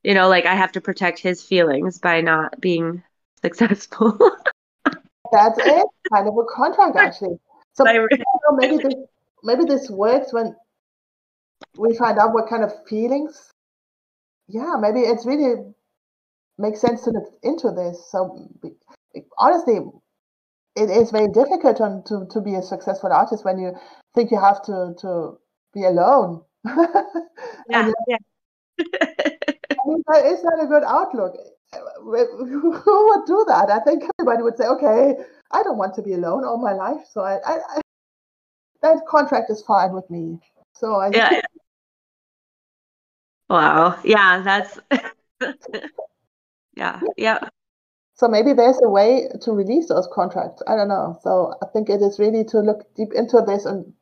[0.03, 3.03] you know like I have to protect his feelings by not being
[3.42, 4.18] successful.
[5.33, 7.38] That's it, kind of a contract actually.
[7.75, 8.09] So I- you
[8.51, 8.94] know, maybe this
[9.42, 10.55] maybe this works when
[11.79, 13.51] we find out what kind of feelings.
[14.49, 15.75] Yeah, maybe it's really
[16.59, 18.11] makes sense to look into this.
[18.11, 18.49] So
[19.38, 19.81] honestly,
[20.77, 23.75] it is very difficult to, to, to be a successful artist when you
[24.14, 25.38] think you have to, to
[25.73, 26.42] be alone.
[27.69, 28.16] yeah, yeah.
[28.79, 31.35] I mean, that is not a good outlook.
[31.73, 33.71] Who would do that?
[33.71, 35.14] I think everybody would say, okay,
[35.51, 37.05] I don't want to be alone all my life.
[37.11, 37.81] So I, I, I
[38.83, 40.38] that contract is fine with me.
[40.75, 41.40] So I, yeah.
[43.49, 43.99] Wow.
[44.05, 44.79] Yeah, that's
[46.77, 47.49] yeah, yeah.
[48.15, 50.62] so maybe there's a way to release those contracts.
[50.67, 51.19] I don't know.
[51.23, 53.93] So I think it is really to look deep into this and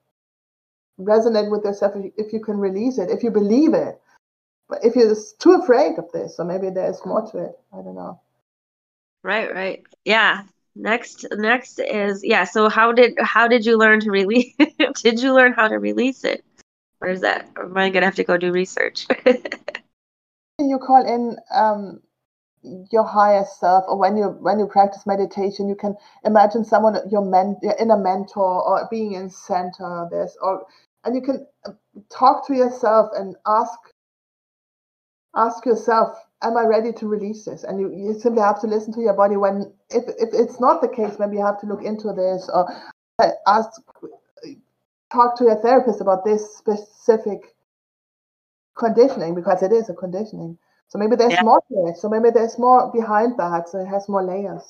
[0.99, 4.01] resonate with yourself if you, can release it, if you believe it.
[4.69, 7.53] But if you're just too afraid of this, so maybe there's more to it.
[7.73, 8.21] I don't know.
[9.23, 9.85] Right, right.
[10.05, 10.43] Yeah.
[10.77, 14.53] Next next is yeah, so how did how did you learn to release
[15.03, 16.45] did you learn how to release it?
[17.01, 19.07] Or is that or am I gonna have to go do research?
[20.59, 22.01] you call in um,
[22.90, 27.24] your higher self or when you when you practice meditation you can imagine someone your
[27.24, 30.66] men your inner mentor or being in center this or
[31.05, 31.72] and you can uh,
[32.11, 33.79] talk to yourself and ask
[35.37, 38.92] ask yourself am i ready to release this and you, you simply have to listen
[38.92, 41.83] to your body when if, if it's not the case maybe you have to look
[41.83, 42.66] into this or
[43.18, 43.70] uh, ask
[45.12, 47.54] talk to your therapist about this specific
[48.77, 50.58] conditioning because it is a conditioning.
[50.89, 51.43] So maybe there's Yeah.
[51.43, 51.97] more to it.
[51.97, 53.69] So maybe there's more behind that.
[53.69, 54.63] So it has more layers.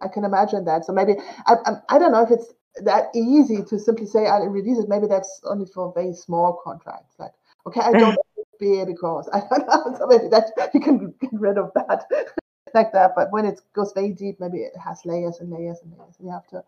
[0.00, 0.84] I can imagine that.
[0.84, 1.14] So maybe
[1.46, 2.52] I, I, I don't know if it's
[2.84, 4.88] that easy to simply say I release it.
[4.88, 7.14] Maybe that's only for very small contracts.
[7.18, 7.32] Like
[7.66, 8.16] okay, I don't
[8.60, 9.96] beer because I don't know.
[9.98, 12.06] So maybe that you can get rid of that
[12.74, 13.12] like that.
[13.16, 16.16] But when it goes very deep, maybe it has layers and layers and layers.
[16.18, 16.64] And you have to.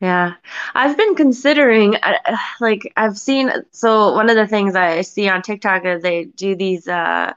[0.00, 0.34] Yeah.
[0.74, 5.28] I've been considering uh, uh, like I've seen so one of the things I see
[5.28, 7.34] on TikTok is they do these uh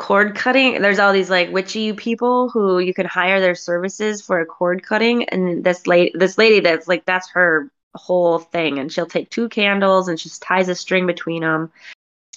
[0.00, 0.80] cord cutting.
[0.80, 4.82] There's all these like witchy people who you can hire their services for a cord
[4.82, 9.28] cutting and this lady this lady that's like that's her whole thing and she'll take
[9.28, 11.70] two candles and she ties a string between them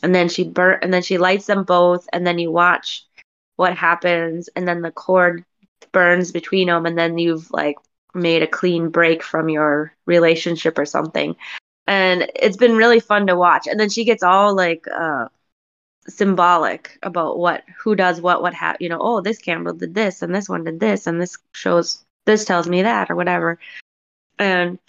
[0.02, 3.06] and then she burn and then she lights them both and then you watch
[3.56, 5.46] what happens and then the cord
[5.94, 7.78] burns between them and then you've like
[8.14, 11.34] made a clean break from your relationship or something
[11.88, 15.30] and it's been really fun to watch and then she gets all like uh
[16.08, 20.22] symbolic about what who does what what ha- you know oh this candle did this
[20.22, 23.60] and this one did this and this shows this tells me that or whatever.
[24.40, 24.80] And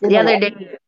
[0.00, 0.78] the other day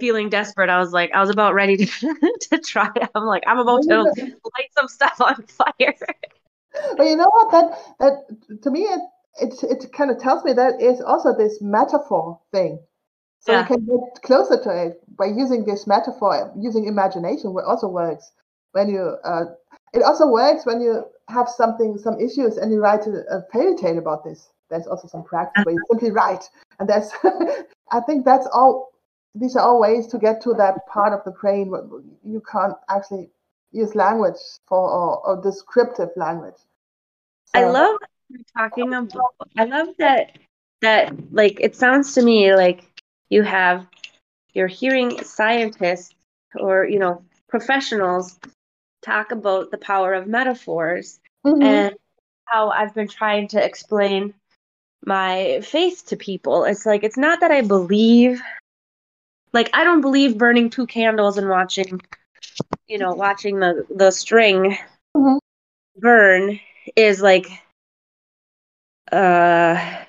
[0.00, 1.86] feeling desperate i was like i was about ready to,
[2.40, 2.90] to try.
[3.14, 5.94] I'm like i'm about to light some stuff on fire.
[6.96, 7.50] But you know what?
[7.50, 9.00] That that to me it
[9.40, 12.80] it, it kind of tells me that is also this metaphor thing
[13.40, 13.60] so yeah.
[13.60, 18.32] you can get closer to it by using this metaphor using imagination also works
[18.72, 19.44] when you uh,
[19.92, 23.76] it also works when you have something some issues and you write a, a fairy
[23.76, 24.50] tale about this.
[24.68, 26.48] There's also some practice where you simply write.
[26.78, 27.10] And that's
[27.92, 28.92] i think that's all
[29.34, 31.84] these are all ways to get to that part of the brain where
[32.24, 33.30] you can't actually
[33.72, 36.58] use language for or, or descriptive language.
[37.46, 37.96] So, i love
[38.56, 39.34] talking about.
[39.56, 40.38] I love that
[40.80, 42.89] that like it sounds to me like
[43.30, 43.86] you have
[44.52, 46.14] your hearing scientists
[46.56, 48.38] or you know professionals
[49.02, 51.62] talk about the power of metaphors mm-hmm.
[51.62, 51.94] and
[52.44, 54.34] how I've been trying to explain
[55.06, 56.64] my faith to people.
[56.64, 58.42] It's like it's not that I believe
[59.52, 62.00] like I don't believe burning two candles and watching
[62.88, 64.76] you know, watching the the string
[65.16, 65.38] mm-hmm.
[65.96, 66.60] burn
[66.96, 67.46] is like
[69.12, 69.99] uh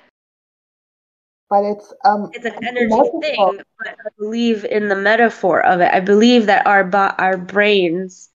[1.52, 5.90] but it's um it's an energy thing but i believe in the metaphor of it.
[5.92, 8.30] I believe that our bo- our brains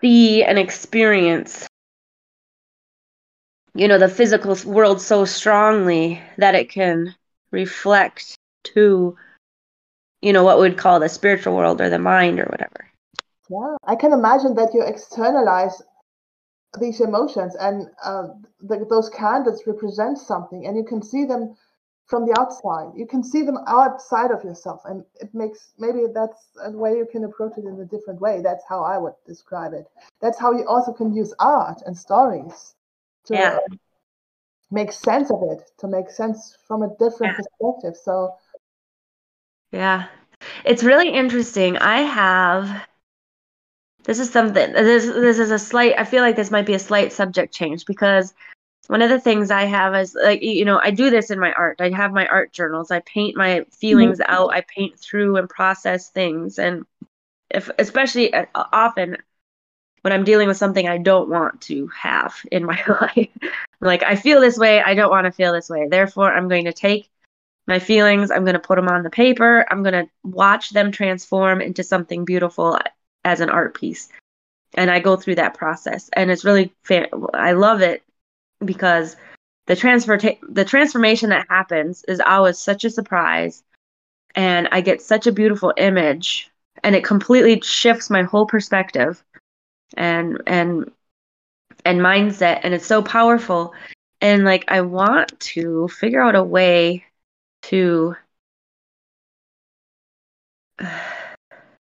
[0.00, 1.66] see and experience
[3.74, 7.14] you know the physical world so strongly that it can
[7.52, 9.16] reflect to
[10.22, 12.90] you know what we'd call the spiritual world or the mind or whatever.
[13.48, 15.82] Yeah i can imagine that you externalize
[16.80, 18.28] these emotions and uh,
[18.60, 21.54] the, those candles represent something and you can see them
[22.06, 22.92] from the outside.
[22.96, 27.06] You can see them outside of yourself, and it makes maybe that's a way you
[27.10, 28.40] can approach it in a different way.
[28.42, 29.86] That's how I would describe it.
[30.20, 32.74] That's how you also can use art and stories
[33.26, 33.58] to yeah.
[34.70, 37.42] make sense of it, to make sense from a different yeah.
[37.42, 37.96] perspective.
[38.02, 38.36] So,
[39.72, 40.06] yeah,
[40.64, 41.76] it's really interesting.
[41.76, 42.86] I have.
[44.04, 44.72] This is something.
[44.72, 45.94] This this is a slight.
[45.98, 48.32] I feel like this might be a slight subject change because
[48.88, 51.52] one of the things I have is like you know I do this in my
[51.52, 51.80] art.
[51.80, 52.90] I have my art journals.
[52.90, 54.32] I paint my feelings mm-hmm.
[54.32, 54.52] out.
[54.52, 56.84] I paint through and process things, and
[57.50, 59.16] if especially uh, often
[60.02, 63.28] when I'm dealing with something I don't want to have in my life,
[63.80, 64.80] like I feel this way.
[64.80, 65.88] I don't want to feel this way.
[65.88, 67.10] Therefore, I'm going to take
[67.66, 68.30] my feelings.
[68.30, 69.66] I'm going to put them on the paper.
[69.68, 72.78] I'm going to watch them transform into something beautiful
[73.24, 74.08] as an art piece.
[74.74, 78.02] And I go through that process, and it's really fa- I love it
[78.64, 79.16] because
[79.66, 83.62] the transfer the transformation that happens is always such a surprise
[84.34, 86.50] and I get such a beautiful image
[86.82, 89.22] and it completely shifts my whole perspective
[89.96, 90.90] and and
[91.84, 93.74] and mindset and it's so powerful
[94.20, 97.04] and like I want to figure out a way
[97.62, 98.16] to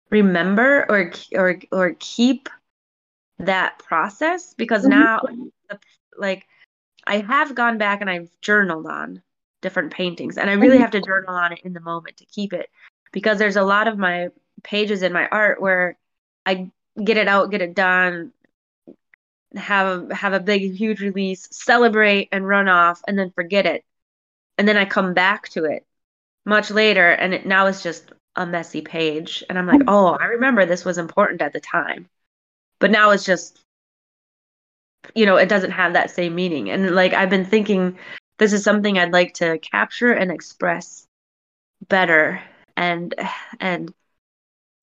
[0.10, 2.50] remember or or or keep
[3.40, 5.00] that process because mm-hmm.
[5.00, 5.22] now
[6.18, 6.48] like
[7.08, 9.22] I have gone back and I've journaled on
[9.62, 12.26] different paintings, and I oh, really have to journal on it in the moment to
[12.26, 12.70] keep it
[13.12, 14.30] because there's a lot of my
[14.64, 15.98] pages in my art where
[16.46, 18.32] I get it out, get it done,
[19.56, 23.84] have a, have a big huge release, celebrate and run off, and then forget it,
[24.58, 25.86] and then I come back to it
[26.46, 29.90] much later, and it now it's just a messy page, and I'm like, hmm.
[29.90, 32.10] oh, I remember this was important at the time,
[32.80, 33.65] but now it's just
[35.14, 36.70] you know, it doesn't have that same meaning.
[36.70, 37.98] And like I've been thinking
[38.38, 41.08] this is something I'd like to capture and express
[41.88, 42.42] better
[42.76, 43.14] and
[43.60, 43.94] and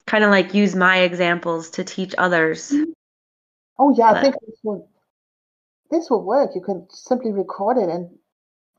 [0.05, 2.73] kind of like use my examples to teach others.
[3.79, 4.89] Oh yeah, but, I think this will
[5.91, 6.51] this will work.
[6.55, 8.09] You can simply record it and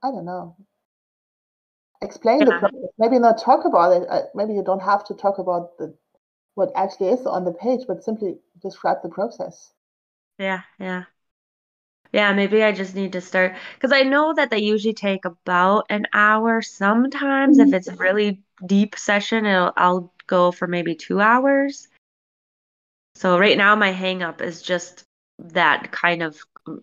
[0.03, 0.57] I don't know.
[2.03, 2.45] Explain yeah.
[2.47, 2.91] the process.
[2.99, 4.09] Maybe not talk about it.
[4.09, 5.95] Uh, maybe you don't have to talk about the
[6.55, 9.73] what actually is on the page, but simply describe the process.
[10.39, 11.05] Yeah, yeah.
[12.15, 15.87] Yeah, maybe I just need to start because I know that they usually take about
[15.91, 16.63] an hour.
[16.63, 21.89] Sometimes, if it's a really deep session, it'll, I'll go for maybe two hours.
[23.17, 25.03] So right now, my hang up is just
[25.41, 26.39] that kind of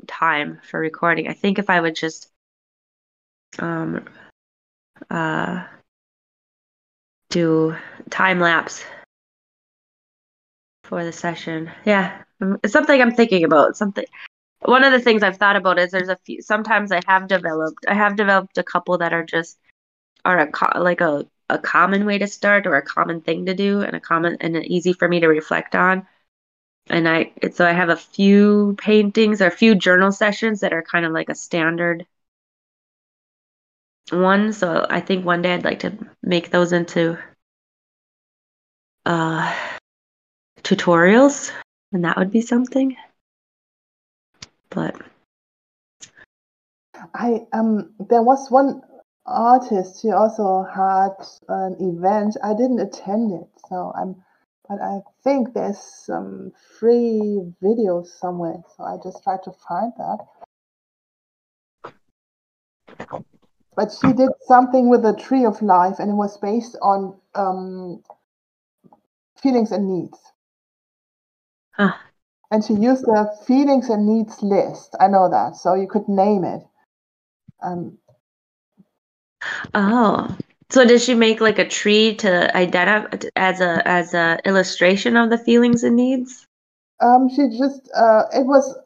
[0.06, 1.30] time for recording.
[1.30, 2.28] I think if I would just
[3.58, 4.04] um
[5.10, 5.64] uh
[7.30, 7.74] do
[8.10, 8.84] time lapse
[10.84, 11.72] for the session.
[11.86, 13.78] Yeah, um, it's something I'm thinking about.
[13.78, 14.04] Something.
[14.64, 16.42] One of the things I've thought about is there's a few.
[16.42, 17.86] Sometimes I have developed.
[17.88, 19.58] I have developed a couple that are just
[20.26, 23.54] are a co- like a a common way to start or a common thing to
[23.54, 26.08] do and a common and easy for me to reflect on.
[26.90, 30.84] And I so I have a few paintings or a few journal sessions that are
[30.84, 32.06] kind of like a standard
[34.12, 34.54] one.
[34.54, 37.18] So I think one day I'd like to make those into
[39.06, 39.54] uh
[40.64, 41.52] tutorials
[41.92, 42.96] and that would be something.
[44.72, 44.96] But
[47.14, 48.82] I um there was one
[49.26, 51.16] artist who also had
[51.48, 52.38] an event.
[52.44, 54.16] I didn't attend it, so I'm
[54.68, 58.64] but I think there's some free videos somewhere.
[58.78, 60.20] So I just tried to find that.
[63.76, 68.04] But she did something with the tree of life, and it was based on um,
[69.42, 70.20] feelings and needs.
[71.72, 71.94] Huh.
[72.52, 74.96] And she used the feelings and needs list.
[75.00, 76.62] I know that, so you could name it.
[77.64, 77.98] Um,
[79.74, 80.36] oh,
[80.70, 85.30] so did she make like a tree to identify as a as a illustration of
[85.30, 86.46] the feelings and needs?
[87.00, 88.78] Um, she just uh, it was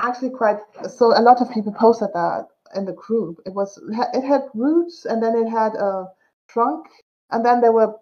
[0.00, 0.58] actually quite
[0.90, 1.16] so.
[1.16, 3.40] A lot of people posted that in the group.
[3.46, 3.78] It was
[4.14, 6.06] it had roots and then it had a
[6.48, 6.86] trunk
[7.30, 7.94] and then there were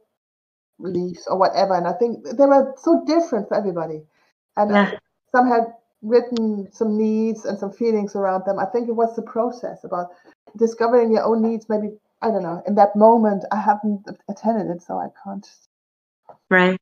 [0.78, 1.74] leaves or whatever.
[1.74, 4.02] And I think they were so different for everybody.
[4.56, 4.98] And Yeah.
[5.32, 8.58] Some had written some needs and some feelings around them.
[8.58, 10.08] I think it was the process about
[10.56, 11.68] discovering your own needs.
[11.68, 11.90] Maybe
[12.22, 12.62] I don't know.
[12.66, 15.46] In that moment, I haven't attended it, so I can't.
[16.50, 16.78] Right.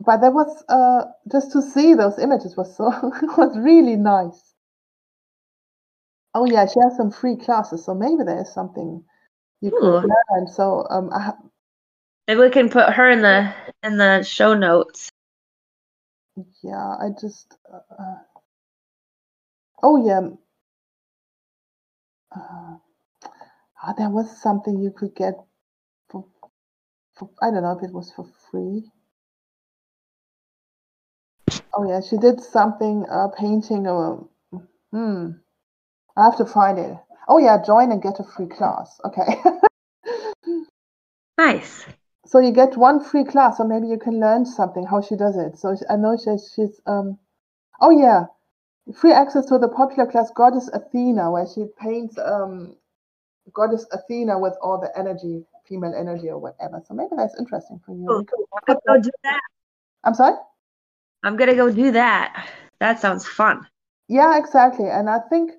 [0.00, 2.84] But there was uh, just to see those images was so
[3.38, 4.54] was really nice.
[6.34, 9.04] Oh yeah, she has some free classes, so maybe there's something
[9.60, 10.00] you Ooh.
[10.00, 10.48] could learn.
[10.48, 11.38] So um, I, ha-
[12.26, 15.10] Maybe we can put her in the in the show notes.
[16.62, 17.56] Yeah, I just.
[17.72, 18.16] Uh, uh,
[19.82, 20.20] oh yeah.
[22.34, 22.76] Uh,
[23.82, 25.34] ah, there was something you could get
[26.10, 26.26] for,
[27.16, 27.30] for.
[27.40, 28.90] I don't know if it was for free.
[31.72, 33.06] Oh yeah, she did something.
[33.10, 33.86] Uh, painting.
[33.86, 34.16] Uh,
[34.92, 35.30] hmm.
[36.16, 36.96] I have to find it.
[37.28, 39.00] Oh yeah, join and get a free class.
[39.04, 39.42] Okay.
[41.36, 41.84] Nice.
[42.26, 45.36] So you get one free class, or maybe you can learn something how she does
[45.36, 45.58] it.
[45.58, 47.18] So I know she's, she's um.
[47.80, 48.26] Oh yeah,
[48.92, 52.76] free access to the popular class Goddess Athena, where she paints um,
[53.52, 56.82] Goddess Athena with all the energy, female energy or whatever.
[56.86, 58.06] So maybe that's interesting for you.
[58.06, 58.18] Cool.
[58.18, 59.40] We I'm gonna go do that.
[60.04, 60.36] I'm sorry.
[61.22, 62.48] I'm gonna go do that.
[62.80, 63.66] That sounds fun.
[64.08, 64.88] Yeah, exactly.
[64.88, 65.52] And I think,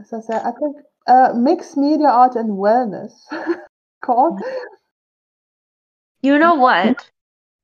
[0.00, 0.76] as I said, I think
[1.06, 3.12] uh, mixed media art and wellness
[4.04, 4.40] called.
[6.22, 7.10] You know what?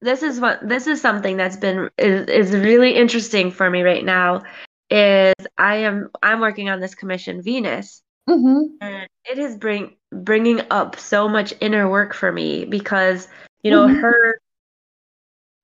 [0.00, 4.04] This is what this is something that's been is, is really interesting for me right
[4.04, 4.42] now.
[4.90, 10.60] Is I am I'm working on this commission Venus, hmm and it is bring bringing
[10.70, 13.28] up so much inner work for me because
[13.62, 14.00] you know Mhm.
[14.00, 14.34] her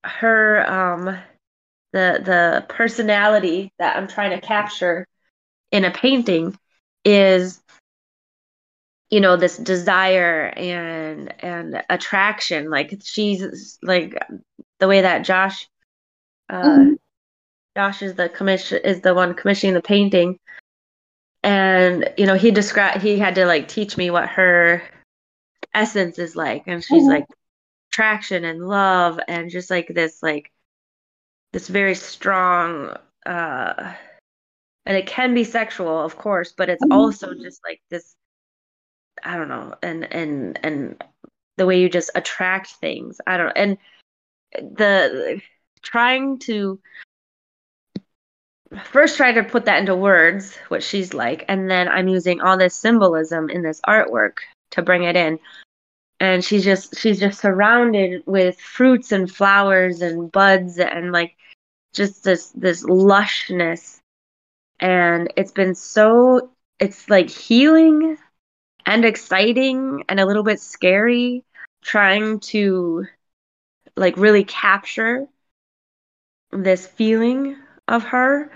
[0.04, 1.04] her um
[1.92, 5.06] the the personality that I'm trying to capture
[5.72, 6.56] in a painting
[7.04, 7.60] is
[9.10, 14.16] you know this desire and and attraction like she's like
[14.78, 15.68] the way that Josh
[16.48, 16.98] uh Mhm.
[17.76, 20.38] Josh is the commission is the one commissioning the painting
[21.42, 24.82] and you know he described he had to like teach me what her
[25.74, 27.08] essence is like and she's Mhm.
[27.10, 27.26] like
[27.92, 30.50] attraction and love and just like this like
[31.52, 32.96] this very strong
[33.26, 33.94] uh
[34.86, 36.92] and it can be sexual of course but it's Mhm.
[36.92, 38.14] also just like this
[39.24, 41.02] i don't know and and and
[41.56, 43.78] the way you just attract things i don't and
[44.54, 45.40] the
[45.82, 46.78] trying to
[48.84, 52.56] first try to put that into words what she's like and then i'm using all
[52.56, 54.38] this symbolism in this artwork
[54.70, 55.38] to bring it in.
[56.18, 61.36] And she's just she's just surrounded with fruits and flowers and buds and like
[61.94, 63.98] just this this lushness.
[64.78, 68.18] And it's been so it's like healing
[68.86, 71.44] and exciting and a little bit scary
[71.82, 73.06] trying to
[73.96, 75.26] like really capture
[76.52, 77.56] this feeling
[77.88, 78.50] of her.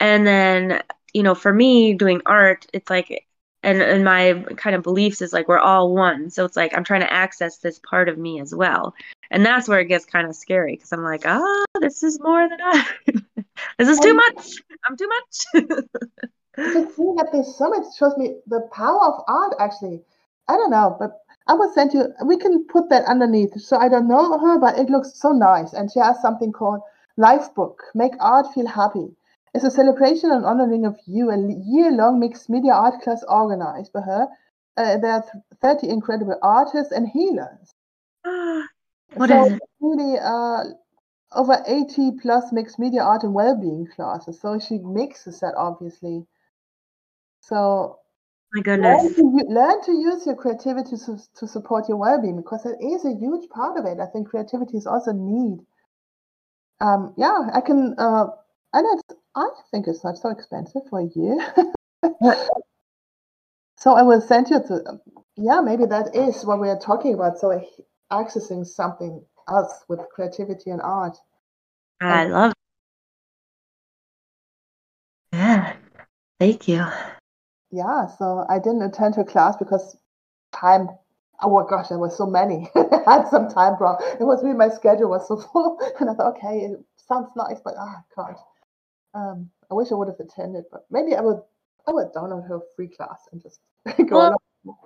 [0.00, 3.26] And then you know for me doing art it's like
[3.62, 6.30] and and my kind of beliefs is like we're all one.
[6.30, 8.94] So it's like i'm trying to access this part of me as well.
[9.30, 12.48] And that's where it gets kind of scary because i'm like ah this is more
[12.48, 12.86] than i
[13.78, 14.62] this is too much.
[14.88, 15.64] I'm too much
[16.56, 20.00] just seeing that there's so much shows me the power of art actually
[20.48, 23.88] i don't know but i will send you we can put that underneath so i
[23.88, 26.80] don't know her but it looks so nice and she has something called
[27.16, 29.14] Life book, Make Art Feel Happy.
[29.54, 34.00] It's a celebration and honoring of you, a year-long mixed media art class organized by
[34.00, 34.28] her.
[34.78, 35.24] Uh, there are
[35.60, 37.74] 30 incredible artists and healers.
[39.14, 39.62] What so is it?
[39.78, 40.64] really uh,
[41.32, 44.40] over 80 plus mixed media art and well-being classes.
[44.40, 46.26] So she mixes that obviously.
[47.42, 47.98] So
[48.52, 49.14] My learn goodness.
[49.16, 53.12] to, learn to use your creativity to, to support your well-being because it is a
[53.12, 54.00] huge part of it.
[54.00, 55.58] I think creativity is also need.
[56.80, 58.26] Um, yeah, I can, uh,
[58.72, 59.02] and it's,
[59.34, 61.36] I think it's not so expensive for year.
[63.76, 65.00] so I will send you to, um,
[65.36, 67.38] yeah, maybe that is what we are talking about.
[67.38, 67.60] So
[68.12, 71.16] accessing something else with creativity and art.
[72.00, 72.56] I love it.
[75.32, 75.76] Yeah.
[76.38, 76.84] Thank you.
[77.72, 79.96] Yeah, so I didn't attend her class because
[80.52, 80.88] time.
[81.42, 82.70] Oh my gosh, there was so many.
[82.76, 84.08] I had some time problem.
[84.20, 87.60] It was really my schedule was so full, and I thought, okay, it sounds nice,
[87.64, 88.38] but ah, I can't.
[89.14, 91.40] Um, I wish I would have attended, but maybe I would.
[91.88, 93.58] I would download her free class and just
[94.06, 94.76] go Well, along.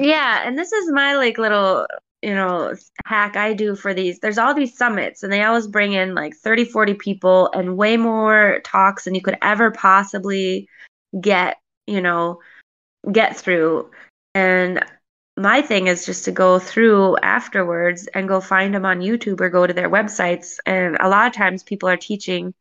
[0.00, 1.86] Yeah, and this is my like little,
[2.22, 2.74] you know,
[3.06, 4.18] hack I do for these.
[4.20, 7.96] There's all these summits and they always bring in like 30, 40 people and way
[7.96, 10.68] more talks than you could ever possibly
[11.20, 11.56] get,
[11.88, 12.40] you know,
[13.10, 13.90] get through.
[14.34, 14.84] And
[15.36, 19.50] my thing is just to go through afterwards and go find them on YouTube or
[19.50, 20.58] go to their websites.
[20.66, 22.54] And a lot of times people are teaching,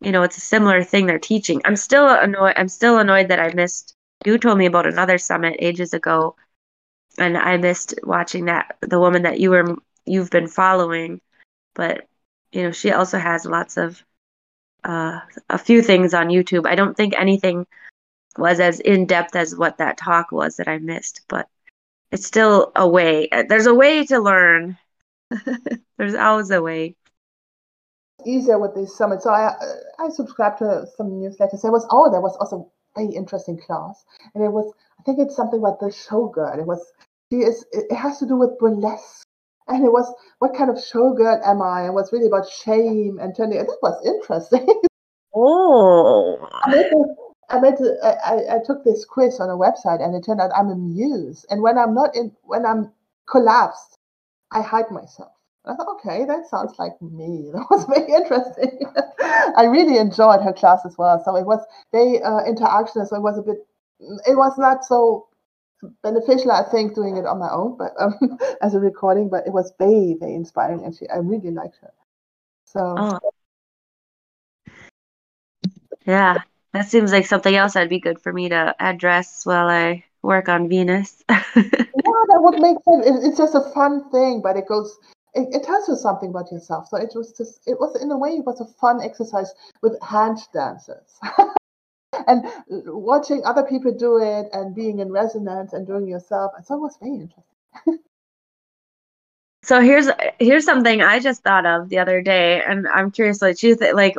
[0.00, 1.62] you know, it's a similar thing they're teaching.
[1.64, 2.54] I'm still annoyed.
[2.56, 3.94] I'm still annoyed that I missed.
[4.24, 6.36] You told me about another summit ages ago
[7.18, 11.20] and I missed watching that the woman that you were you've been following,
[11.74, 12.08] but
[12.52, 14.02] you know she also has lots of
[14.84, 16.66] uh, a few things on YouTube.
[16.66, 17.66] I don't think anything
[18.38, 21.48] was as in depth as what that talk was that I missed, but
[22.10, 23.28] it's still a way.
[23.48, 24.78] There's a way to learn.
[25.98, 26.96] There's always a way.
[28.26, 29.24] easier with these summits.
[29.24, 29.54] So I
[29.98, 31.62] I subscribed to some newsletters.
[31.62, 34.04] There was oh, there was also a very interesting class,
[34.34, 36.58] and it was I think it's something about the showgirl.
[36.58, 36.84] It was
[37.30, 39.26] she is it has to do with burlesque,
[39.68, 41.82] and it was what kind of showgirl am I?
[41.84, 43.58] And was really about shame and turning.
[43.58, 44.66] That was interesting.
[45.34, 47.16] Oh, I made the,
[47.48, 50.68] I the, I, I- took this quiz on a website, and it turned out I'm
[50.70, 51.44] a muse.
[51.50, 52.92] And when I'm not in, when I'm
[53.28, 53.98] collapsed,
[54.50, 55.32] I hide myself.
[55.64, 57.50] I thought, okay, that sounds like me.
[57.52, 58.80] That was very interesting.
[59.56, 61.22] I really enjoyed her class as well.
[61.24, 61.60] So it was
[61.92, 62.40] very uh.
[62.56, 63.66] So it was a bit,
[64.00, 65.28] it was not so
[66.02, 69.28] beneficial, I think, doing it on my own, but um, as a recording.
[69.28, 71.92] But it was very, very inspiring, and she, I really liked her.
[72.64, 73.18] So oh,
[76.06, 76.42] yeah.
[76.72, 80.48] That seems like something else that'd be good for me to address while I work
[80.48, 81.22] on Venus.
[81.28, 83.06] yeah, that would make sense.
[83.06, 84.98] It, it's just a fun thing, but it goes.
[85.34, 86.88] It, it tells you something about yourself.
[86.88, 87.60] So it was just.
[87.66, 88.30] It was in a way.
[88.30, 89.52] It was a fun exercise
[89.82, 91.18] with hand dances.
[92.26, 92.44] and
[92.86, 96.52] watching other people do it and being in resonance and doing yourself.
[96.56, 97.98] And so it was very interesting.
[99.64, 100.08] So here's
[100.40, 103.94] here's something I just thought of the other day, and I'm curious what you think.
[103.94, 104.16] Like,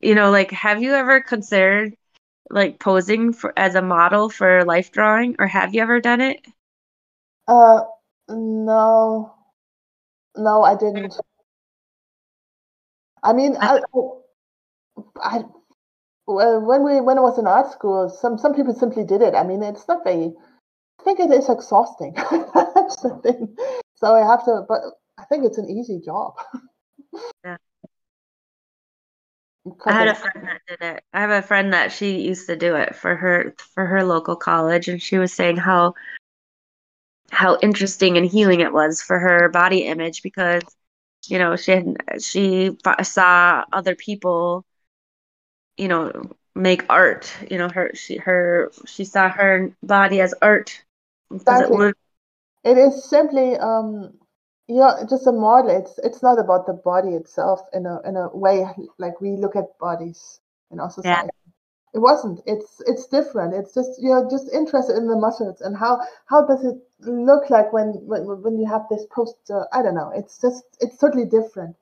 [0.00, 1.94] you know, like have you ever considered
[2.50, 6.46] like posing for as a model for life drawing, or have you ever done it?
[7.46, 7.80] Uh,
[8.28, 9.34] no,
[10.36, 11.14] no, I didn't.
[13.22, 13.80] I mean, I,
[15.22, 15.42] I,
[16.26, 19.34] when we when I was in art school, some some people simply did it.
[19.34, 20.32] I mean, it's not very.
[21.00, 22.12] I think it is exhausting.
[22.14, 23.56] That's the thing.
[23.94, 24.80] So I have to, but
[25.18, 26.34] I think it's an easy job.
[27.44, 27.56] Yeah.
[29.86, 31.04] I had a friend that did it.
[31.12, 34.36] I have a friend that she used to do it for her for her local
[34.36, 35.94] college, and she was saying how
[37.30, 40.62] how interesting and healing it was for her body image because
[41.26, 44.64] you know she had, she saw other people
[45.76, 46.12] you know
[46.54, 50.82] make art you know her she her she saw her body as art
[51.48, 51.70] it Exactly.
[51.70, 51.94] was
[52.64, 54.12] It is simply um
[54.68, 55.70] yeah, just a model.
[55.70, 58.66] It's it's not about the body itself in a in a way
[58.98, 60.40] like we look at bodies
[60.70, 61.30] in our society.
[61.32, 61.52] yeah.
[61.94, 62.40] It wasn't.
[62.46, 63.54] It's it's different.
[63.54, 67.72] It's just you're just interested in the muscles and how how does it look like
[67.72, 69.62] when when when you have this poster.
[69.62, 70.12] Uh, I don't know.
[70.14, 71.74] It's just it's totally different.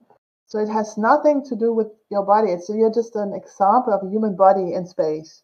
[0.46, 2.52] So it has nothing to do with your body.
[2.52, 5.42] It's you're just an example of a human body in space.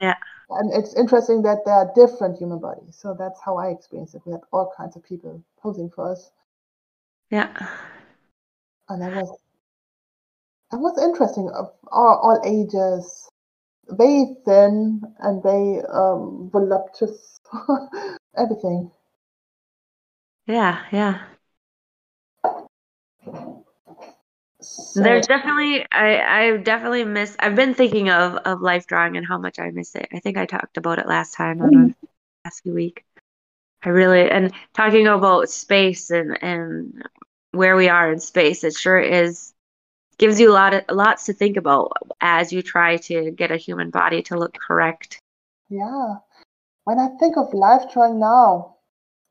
[0.00, 0.16] Yeah.
[0.50, 2.98] And it's interesting that there are different human bodies.
[3.00, 4.22] So that's how I experience it.
[4.26, 6.32] We had all kinds of people posing for us.
[7.30, 7.68] Yeah
[8.88, 9.38] And that was
[10.70, 11.48] that was interesting.
[11.50, 13.28] Of all, all ages,
[13.88, 17.40] very thin and very um, voluptuous,
[18.36, 18.90] everything.
[20.46, 21.26] yeah yeah
[24.62, 29.26] So, There's definitely I I definitely miss I've been thinking of of life drawing and
[29.26, 30.08] how much I miss it.
[30.12, 32.06] I think I talked about it last time on mm-hmm.
[32.44, 33.04] last week.
[33.82, 37.02] I really and talking about space and and
[37.52, 39.52] where we are in space, it sure is
[40.18, 43.56] gives you a lot of lots to think about as you try to get a
[43.56, 45.18] human body to look correct.
[45.70, 46.16] Yeah.
[46.84, 48.76] When I think of life drawing now,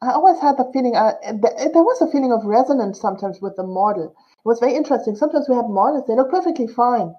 [0.01, 3.63] I always had the feeling, uh, there was a feeling of resonance sometimes with the
[3.63, 4.05] model.
[4.05, 5.15] It was very interesting.
[5.15, 7.13] Sometimes we had models, they look perfectly fine,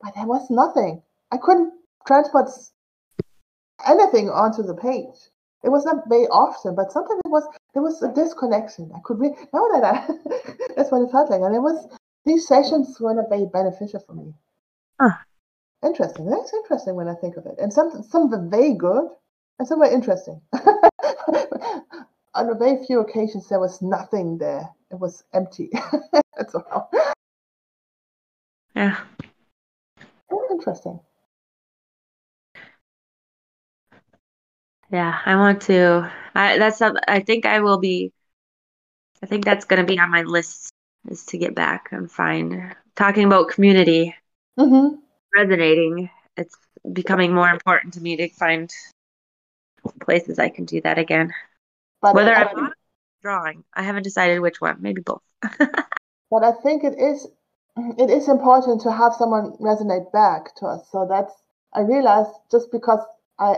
[0.00, 1.02] but there was nothing.
[1.32, 1.72] I couldn't
[2.06, 2.48] transport
[3.86, 5.16] anything onto the page.
[5.62, 8.90] It was not very often, but sometimes it was there was a disconnection.
[8.94, 10.06] I could read now that I
[10.76, 11.86] that's what it felt like, and it was
[12.24, 14.32] these sessions were not very beneficial for me.
[14.98, 15.16] Huh.
[15.84, 16.26] Interesting.
[16.26, 17.56] That's interesting when I think of it.
[17.58, 19.08] And some some were very good,
[19.58, 20.40] and some were interesting.
[22.34, 24.68] On a very few occasions, there was nothing there.
[24.90, 25.70] It was empty.
[26.36, 26.90] That's all.
[28.74, 28.98] Yeah.
[30.50, 31.00] Interesting.
[34.90, 36.10] Yeah, I want to.
[36.34, 36.82] I that's.
[36.82, 38.12] I think I will be.
[39.22, 40.72] I think that's going to be on my list
[41.08, 44.14] is to get back and find talking about community
[44.58, 44.96] mm-hmm.
[45.34, 46.10] resonating.
[46.36, 46.56] It's
[46.92, 48.70] becoming more important to me to find
[50.00, 51.32] places I can do that again.
[52.02, 52.72] But Whether I, I'm
[53.22, 54.78] drawing, I haven't decided which one.
[54.80, 55.22] Maybe both.
[55.40, 57.28] but I think it is
[57.76, 60.88] it is important to have someone resonate back to us.
[60.90, 61.32] So that's
[61.74, 63.00] I realized just because
[63.38, 63.56] I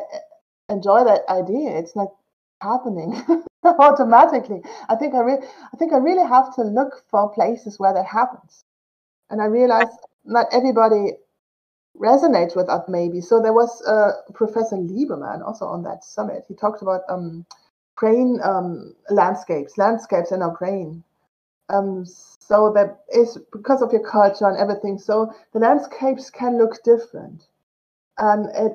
[0.73, 2.09] enjoy that idea, it's not
[2.61, 3.23] happening
[3.65, 4.63] automatically.
[4.89, 8.07] I think I really, I think I really have to look for places where that
[8.07, 8.65] happens.
[9.31, 11.13] And I realized not everybody
[11.99, 13.21] resonates with that maybe.
[13.21, 16.45] So there was uh, Professor Lieberman also on that summit.
[16.49, 17.45] He talked about um,
[17.97, 21.05] crane um, landscapes, landscapes in our brain.
[21.69, 24.99] Um, so that is because of your culture and everything.
[24.99, 27.47] So the landscapes can look different.
[28.19, 28.73] And it,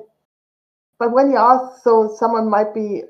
[0.98, 3.02] but when you ask, so someone might be,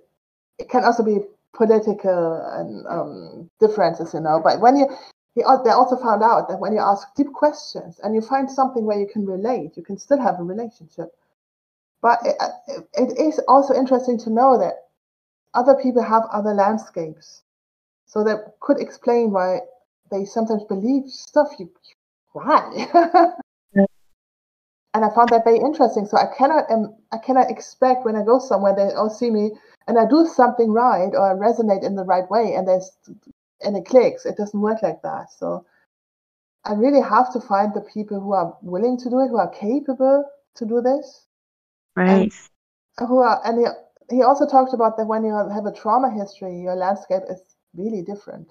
[0.59, 1.19] it can also be
[1.55, 4.41] political and um, differences, you know.
[4.43, 4.89] But when you,
[5.35, 8.85] he, they also found out that when you ask deep questions and you find something
[8.85, 11.09] where you can relate, you can still have a relationship.
[12.03, 12.37] But it,
[12.95, 14.75] it is also interesting to know that
[15.55, 17.43] other people have other landscapes.
[18.07, 19.61] So that could explain why
[20.11, 21.71] they sometimes believe stuff you,
[22.33, 23.33] why?
[24.99, 26.07] and I found that very interesting.
[26.07, 29.53] So I cannot um, I cannot expect when I go somewhere they all see me
[29.87, 32.91] and I do something right or I resonate in the right way and there's
[33.63, 34.27] and it clicks.
[34.27, 35.31] It doesn't work like that.
[35.31, 35.65] So
[36.65, 39.51] I really have to find the people who are willing to do it, who are
[39.51, 40.25] capable
[40.57, 41.27] to do this.
[41.95, 42.33] Right.
[42.99, 46.59] who are and he, he also talked about that when you have a trauma history,
[46.59, 47.41] your landscape is
[47.73, 48.49] really different.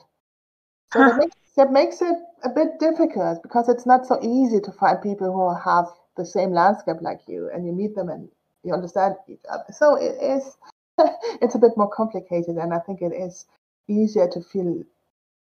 [0.93, 1.09] So huh.
[1.09, 5.01] that, makes, that makes it a bit difficult because it's not so easy to find
[5.01, 5.87] people who have
[6.17, 8.29] the same landscape like you and you meet them and
[8.63, 9.63] you understand each other.
[9.71, 10.57] So it is
[11.41, 13.45] it's a bit more complicated and I think it is
[13.87, 14.83] easier to feel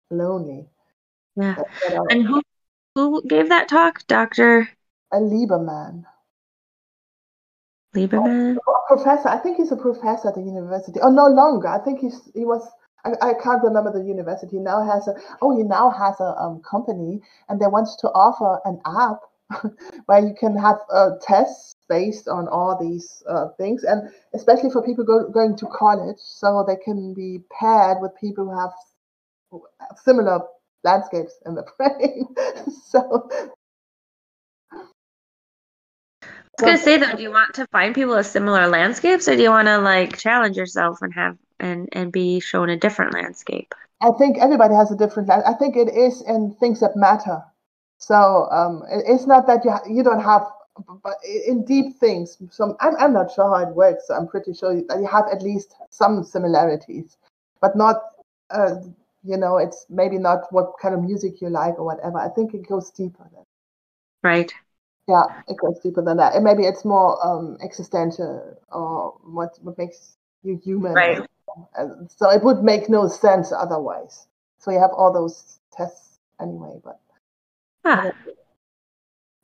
[0.09, 0.67] lonely.
[1.35, 1.55] Yeah.
[2.09, 2.41] And who
[2.95, 4.05] who gave that talk?
[4.07, 4.69] Dr.
[5.11, 6.05] A Lieberman.
[7.95, 8.57] Lieberman?
[8.67, 9.29] Oh, professor.
[9.29, 10.99] I think he's a professor at the university.
[11.01, 11.67] Oh no longer.
[11.67, 12.67] I think he's he was
[13.05, 14.57] I, I can't remember the university.
[14.57, 18.59] Now has a oh he now has a um, company and they want to offer
[18.65, 19.19] an app
[20.05, 24.81] where you can have uh, tests based on all these uh, things, and especially for
[24.81, 28.71] people go, going to college, so they can be paired with people who have
[30.03, 30.39] similar
[30.83, 32.27] landscapes in the brain.
[32.89, 33.29] so.
[36.59, 39.35] I was gonna say though, do you want to find people with similar landscapes, or
[39.35, 43.13] do you want to like challenge yourself and have and and be shown a different
[43.13, 43.73] landscape?
[44.01, 45.29] I think everybody has a different.
[45.29, 47.43] I think it is in things that matter.
[48.03, 50.45] So um, it's not that you ha- you don't have,
[51.01, 52.37] but in deep things.
[52.51, 54.07] Some I'm, I'm not sure how it works.
[54.07, 57.17] So I'm pretty sure that you have at least some similarities,
[57.61, 57.97] but not.
[58.49, 58.75] Uh,
[59.23, 62.19] you know, it's maybe not what kind of music you like or whatever.
[62.19, 63.45] I think it goes deeper than.
[64.21, 64.53] Right.
[65.07, 66.35] Yeah, it goes deeper than that.
[66.35, 70.93] And maybe it's more um, existential or what what makes you human.
[70.93, 71.25] Right.
[71.75, 74.27] And so it would make no sense otherwise.
[74.59, 76.99] So you have all those tests anyway, but
[77.85, 78.11] Huh.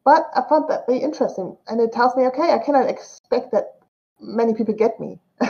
[0.05, 1.57] But I found that very interesting.
[1.67, 3.75] And it tells me, okay, I cannot expect that
[4.19, 5.19] many people get me.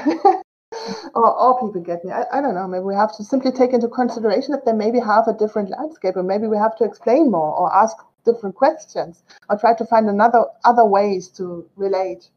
[1.16, 2.12] or all people get me.
[2.12, 2.68] I, I don't know.
[2.68, 6.16] Maybe we have to simply take into consideration that they maybe have a different landscape,
[6.16, 10.10] or maybe we have to explain more or ask different questions or try to find
[10.10, 12.30] another other ways to relate.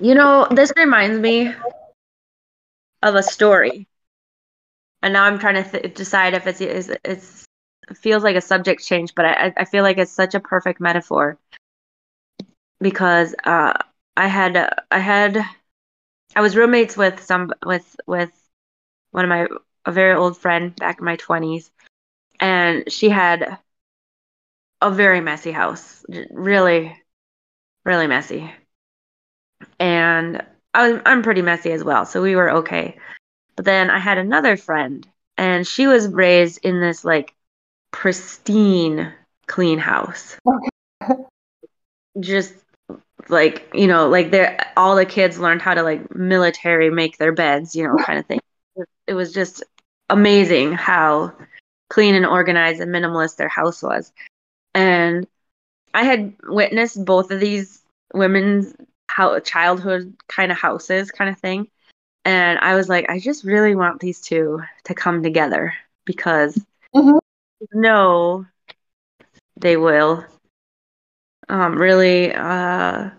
[0.00, 1.54] You know, this reminds me
[3.02, 3.86] of a story.
[5.02, 7.43] And now I'm trying to th- decide if it's, it's it's
[7.96, 11.38] feels like a subject change, but I I feel like it's such a perfect metaphor
[12.80, 13.74] because uh,
[14.16, 14.56] I had
[14.90, 15.44] I had
[16.36, 18.30] I was roommates with some with with
[19.10, 19.46] one of my
[19.86, 21.70] a very old friend back in my twenties,
[22.40, 23.58] and she had
[24.80, 26.96] a very messy house, really,
[27.84, 28.52] really messy,
[29.78, 32.98] and I'm I'm pretty messy as well, so we were okay.
[33.56, 35.06] But then I had another friend,
[35.36, 37.34] and she was raised in this like
[37.94, 39.12] pristine,
[39.46, 40.36] clean house.
[40.46, 41.22] Okay.
[42.18, 42.54] Just
[43.28, 47.32] like you know, like they all the kids learned how to like military make their
[47.32, 48.40] beds, you know, kind of thing.
[49.06, 49.62] It was just
[50.10, 51.32] amazing how
[51.88, 54.12] clean and organized and minimalist their house was.
[54.74, 55.26] And
[55.94, 57.80] I had witnessed both of these
[58.12, 58.74] women's
[59.06, 61.68] how childhood kind of houses kind of thing
[62.24, 65.74] and i was like i just really want these two to come together
[66.04, 66.58] because
[66.94, 67.18] Mhm.
[67.72, 68.46] No
[69.56, 70.24] they will.
[71.48, 73.10] Um really uh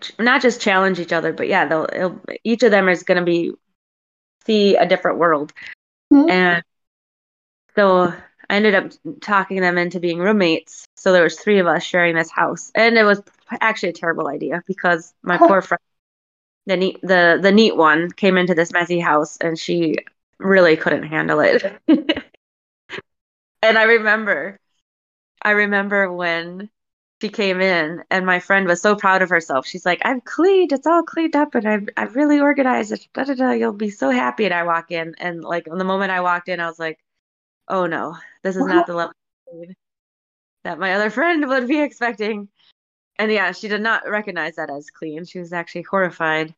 [0.00, 3.18] ch- not just challenge each other but yeah they'll it'll, each of them is going
[3.18, 3.52] to be
[4.46, 5.52] see a different world.
[6.12, 6.30] Mhm.
[6.30, 6.62] and
[7.76, 8.12] so
[8.50, 10.84] i ended up talking them into being roommates.
[10.96, 12.70] So there was three of us sharing this house.
[12.74, 13.22] And it was
[13.60, 15.80] actually a terrible idea because my poor friend
[16.66, 19.96] the neat the the neat one came into this messy house and she
[20.38, 21.64] really couldn't handle it
[23.62, 24.58] and i remember
[25.42, 26.68] i remember when
[27.22, 29.64] she came in and my friend was so proud of herself.
[29.64, 30.72] She's like i've cleaned.
[30.72, 33.06] It's all cleaned up and i've, I've really organized it.
[33.14, 34.44] Da, da, da, you'll be so happy.
[34.44, 36.98] And i walk in and like the moment i walked in i was like
[37.68, 38.16] oh no.
[38.42, 39.14] This is not the level
[40.64, 42.48] that my other friend would be expecting.
[43.20, 45.24] And yeah she did not recognize that as clean.
[45.24, 46.52] She was actually horrified.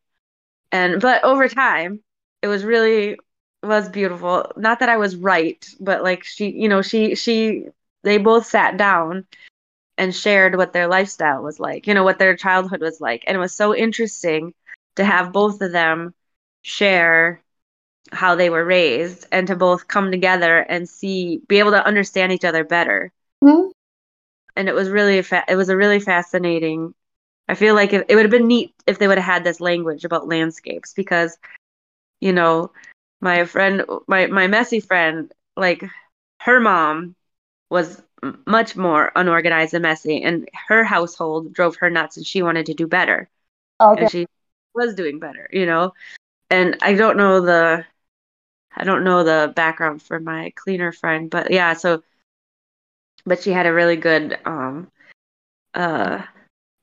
[0.71, 1.99] And but over time
[2.41, 3.19] it was really
[3.67, 4.51] was beautiful.
[4.57, 7.65] Not that i was right but like she you know she she
[8.03, 9.25] they both sat down
[9.97, 13.23] and shared what their lifestyle was like you know what their childhood was like.
[13.27, 14.53] And it was so interesting
[14.95, 16.13] to have both of them
[16.61, 17.41] share
[18.11, 22.31] how they were raised and to both come together and see be able to understand
[22.31, 23.11] each other better.
[23.43, 23.71] Mhm.
[24.55, 26.93] and it was really fa- it was a really fascinating
[27.47, 29.59] i feel like it, it would have been neat if they would have had this
[29.59, 31.37] language about landscapes because
[32.21, 32.71] you know
[33.25, 35.83] my friend my my messy friend like
[36.41, 37.15] her mom
[37.69, 38.01] was
[38.45, 42.73] much more unorganized and messy and her household drove her nuts and she wanted to
[42.73, 43.29] do better
[43.81, 44.01] Okay.
[44.01, 44.27] and she
[44.75, 45.93] was doing better you know
[46.49, 47.85] and i don't know the
[48.75, 52.03] i don't know the background for my cleaner friend but yeah so
[53.25, 54.87] but she had a really good um
[55.75, 56.21] uh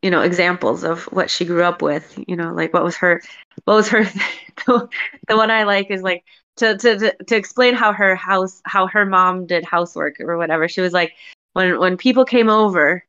[0.02, 3.22] you know examples of what she grew up with you know like what was her
[3.64, 4.04] what was her
[4.66, 4.88] the,
[5.28, 6.24] the one i like is like
[6.56, 10.68] to, to to to explain how her house how her mom did housework or whatever.
[10.68, 11.12] She was like
[11.54, 13.04] when when people came over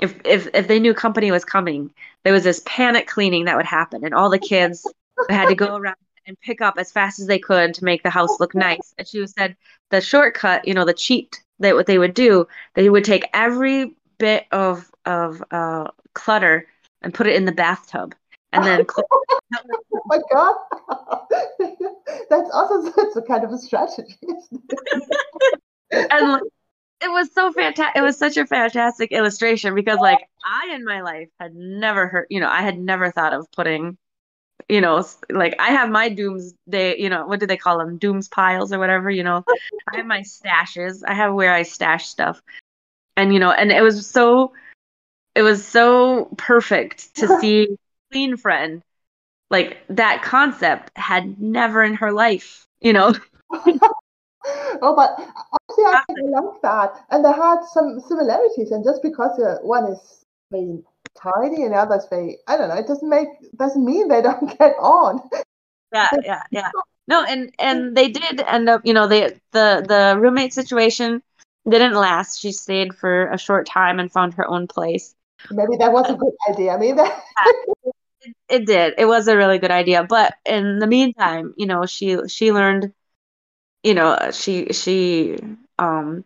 [0.00, 1.92] if if if they knew company was coming
[2.24, 4.86] there was this panic cleaning that would happen and all the kids
[5.28, 5.96] had to go around
[6.26, 8.94] and pick up as fast as they could to make the house look nice.
[8.96, 9.56] And she said
[9.90, 13.94] the shortcut you know the cheat that what they would do they would take every
[14.18, 16.66] bit of of uh, clutter
[17.02, 18.14] and put it in the bathtub
[18.54, 20.56] and then oh my god.
[22.30, 24.16] That's also such a kind of a strategy.
[25.90, 26.42] and like,
[27.02, 31.02] it was so fantastic it was such a fantastic illustration because like i in my
[31.02, 33.96] life had never heard you know i had never thought of putting
[34.68, 38.28] you know like i have my doomsday you know what do they call them dooms
[38.28, 39.44] piles or whatever you know
[39.92, 42.40] i have my stashes i have where i stash stuff
[43.16, 44.52] and you know and it was so
[45.34, 47.76] it was so perfect to see
[48.14, 48.82] clean friend
[49.50, 53.12] like that concept had never in her life you know
[54.82, 57.04] oh, but actually, I like that.
[57.10, 58.70] And they had some similarities.
[58.72, 60.82] And just because uh, one is very
[61.16, 64.22] tidy and the other is very, I don't know, it doesn't make, doesn't mean they
[64.28, 65.20] don't get on.
[65.94, 66.70] yeah yeah yeah
[67.06, 71.22] no and and they did end up you know they the the roommate situation
[71.68, 75.14] didn't last she stayed for a short time and found her own place
[75.50, 76.72] Maybe that was a good idea.
[76.72, 77.22] I mean, that,
[78.24, 78.94] it, it did.
[78.98, 80.04] It was a really good idea.
[80.04, 82.92] But in the meantime you know she she learned
[83.82, 85.38] you know she she
[85.78, 86.24] um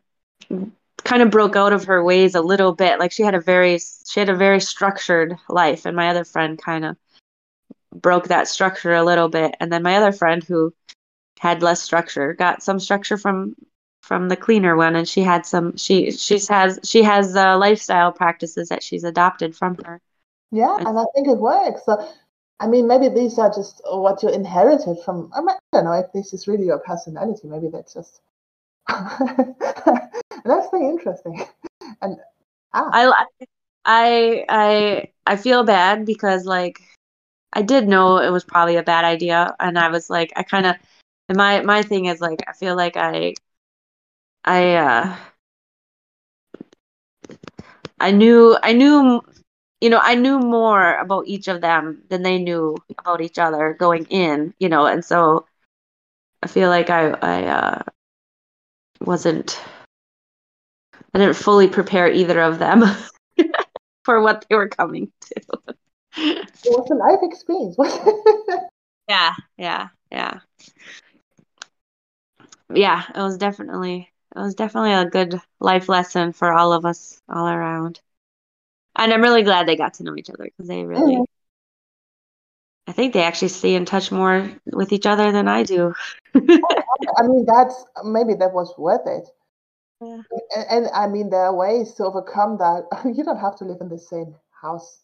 [1.04, 2.98] kind of broke out of her ways a little bit.
[2.98, 5.86] Like she had a very she had a very structured life.
[5.86, 6.96] And my other friend kind of
[7.94, 9.56] broke that structure a little bit.
[9.60, 10.74] And then my other friend who
[11.40, 13.54] had less structure got some structure from
[14.02, 14.96] from the cleaner one.
[14.96, 19.56] And she had some she she's has she has uh, lifestyle practices that she's adopted
[19.56, 20.00] from her
[20.50, 21.84] yeah, and I think it works.
[21.84, 22.06] So,
[22.60, 25.92] I mean, maybe these are just what you inherited from, I, mean, I don't know
[25.92, 27.46] if this is really your personality.
[27.46, 28.20] Maybe that's just
[28.88, 31.44] That's very interesting.
[32.00, 32.16] And
[32.72, 32.90] ah.
[32.92, 33.24] I
[33.84, 36.80] I I I feel bad because like
[37.52, 40.66] I did know it was probably a bad idea, and I was like, I kind
[40.66, 40.76] of,
[41.28, 43.34] and my my thing is like, I feel like I,
[44.44, 45.16] I, uh,
[48.00, 49.22] I knew, I knew,
[49.80, 53.76] you know, I knew more about each of them than they knew about each other
[53.78, 55.46] going in, you know, and so
[56.42, 57.82] I feel like I, I, uh,
[59.00, 59.60] wasn't,
[61.14, 62.82] I didn't fully prepare either of them
[64.04, 65.74] for what they were coming to
[66.18, 67.76] it was a life experience.
[69.08, 70.40] yeah, yeah, yeah.
[72.72, 77.20] Yeah, it was definitely it was definitely a good life lesson for all of us
[77.28, 78.00] all around.
[78.98, 81.22] And I'm really glad they got to know each other because they really mm-hmm.
[82.86, 85.94] I think they actually stay in touch more with each other than I do.
[86.34, 89.28] I mean, that's maybe that was worth it.
[90.00, 90.22] Yeah.
[90.56, 92.86] And, and, I mean, there are ways to overcome that.
[93.14, 95.02] you don't have to live in the same house.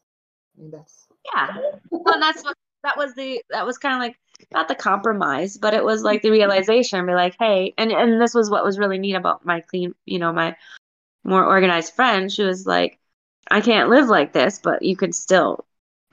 [0.56, 1.56] I mean, that's yeah
[1.90, 4.16] well that's what that was the that was kind of like
[4.52, 8.34] not the compromise but it was like the realization be like hey and and this
[8.34, 10.54] was what was really neat about my clean you know my
[11.24, 12.98] more organized friend she was like
[13.50, 15.64] i can't live like this but you can still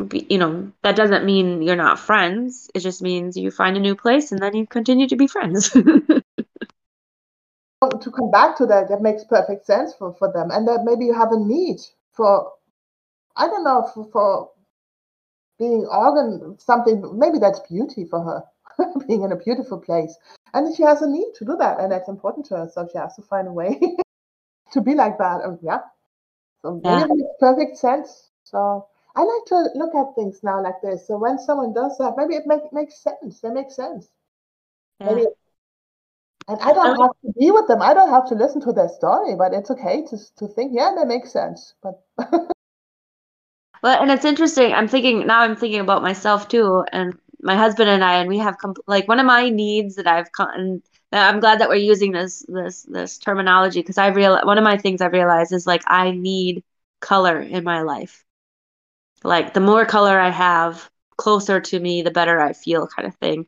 [0.07, 2.69] be you know that doesn't mean you're not friends.
[2.73, 5.75] It just means you find a new place and then you continue to be friends.
[7.81, 10.51] To come back to that that makes perfect sense for for them.
[10.51, 11.77] And that maybe you have a need
[12.13, 12.51] for
[13.35, 14.51] i don't know for, for
[15.57, 18.43] being organ something maybe that's beauty for her
[19.07, 20.15] being in a beautiful place.
[20.53, 22.99] And she has a need to do that and that's important to her so she
[22.99, 23.79] has to find a way
[24.73, 25.41] to be like that.
[25.43, 25.79] And yeah
[26.61, 27.03] so yeah.
[27.03, 28.85] it makes perfect sense so
[29.15, 32.35] i like to look at things now like this so when someone does that maybe
[32.35, 34.09] it make, makes sense it makes sense
[34.99, 35.07] yeah.
[35.07, 35.25] maybe
[36.47, 37.83] and I don't have to be with them.
[37.83, 40.91] I don't have to listen to their story, but it's okay to to think, yeah,
[40.97, 41.75] that makes sense.
[41.83, 42.03] But
[43.83, 44.73] Well, and it's interesting.
[44.73, 45.39] I'm thinking now.
[45.41, 49.07] I'm thinking about myself too, and my husband and I, and we have comp- like
[49.07, 53.17] one of my needs that I've con- I'm glad that we're using this this this
[53.17, 56.63] terminology because I real one of my things I've realized is like I need
[56.99, 58.23] color in my life.
[59.23, 63.15] Like the more color I have closer to me, the better I feel, kind of
[63.15, 63.45] thing.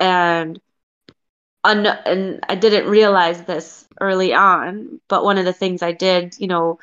[0.00, 0.60] And
[1.64, 6.34] un- and I didn't realize this early on, but one of the things I did,
[6.38, 6.78] you know,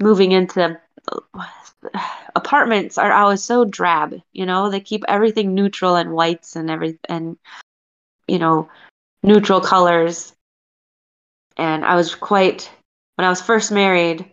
[0.00, 0.80] moving into
[2.34, 6.98] apartments are always so drab you know they keep everything neutral and whites and every
[7.08, 7.36] and
[8.26, 8.68] you know
[9.24, 10.32] neutral colors
[11.56, 12.70] and i was quite
[13.16, 14.24] when i was first married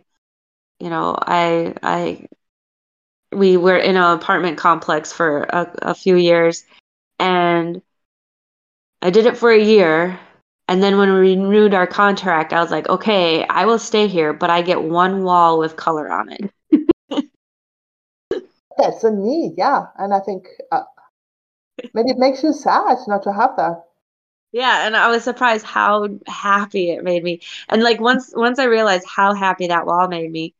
[0.78, 2.26] you know i i
[3.32, 6.64] we were in an apartment complex for a, a few years
[7.18, 7.82] and
[9.00, 10.18] i did it for a year
[10.68, 14.32] and then when we renewed our contract i was like okay i will stay here
[14.32, 16.50] but i get one wall with color on it
[18.78, 19.86] That's a need, yeah.
[19.98, 20.82] And I think uh,
[21.94, 23.84] maybe it makes you sad not to have that.
[24.52, 27.40] Yeah, and I was surprised how happy it made me.
[27.68, 30.54] And like once once I realized how happy that wall made me,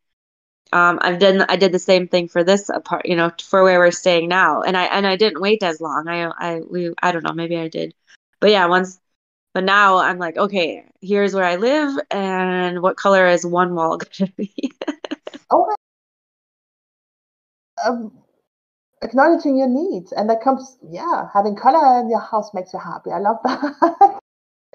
[0.72, 3.78] um, I've done I did the same thing for this apart, you know, for where
[3.80, 4.62] we're staying now.
[4.62, 6.08] And I and I didn't wait as long.
[6.08, 7.94] I I we I don't know, maybe I did.
[8.40, 9.00] But yeah, once
[9.54, 13.98] but now I'm like, okay, here's where I live and what color is one wall
[13.98, 14.72] gonna be?
[15.50, 15.74] oh
[17.84, 18.12] um,
[19.02, 23.10] acknowledging your needs and that comes yeah having color in your house makes you happy.
[23.10, 24.18] I love that.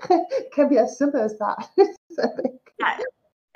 [0.53, 1.69] Can be as simple as that
[2.80, 2.97] yeah.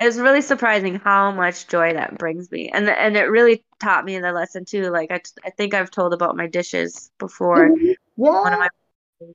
[0.00, 4.18] it's really surprising how much joy that brings me and and it really taught me
[4.18, 7.68] the lesson too like i, I think i've told about my dishes before.
[7.68, 7.86] Mm-hmm.
[7.86, 7.94] yeah.
[8.16, 8.68] One of my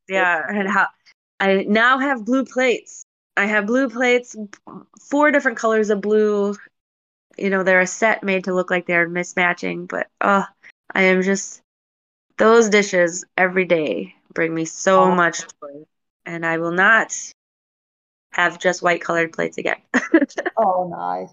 [0.09, 0.87] yeah and how
[1.39, 3.05] i now have blue plates.
[3.37, 4.35] I have blue plates
[5.09, 6.55] four different colors of blue.
[7.37, 10.45] You know they're a set made to look like they're mismatching but oh
[10.93, 11.61] i am just
[12.37, 15.15] those dishes every day bring me so oh.
[15.15, 15.85] much joy
[16.25, 17.13] and i will not
[18.37, 19.81] have just white colored plates again.
[20.59, 21.29] Oh nice.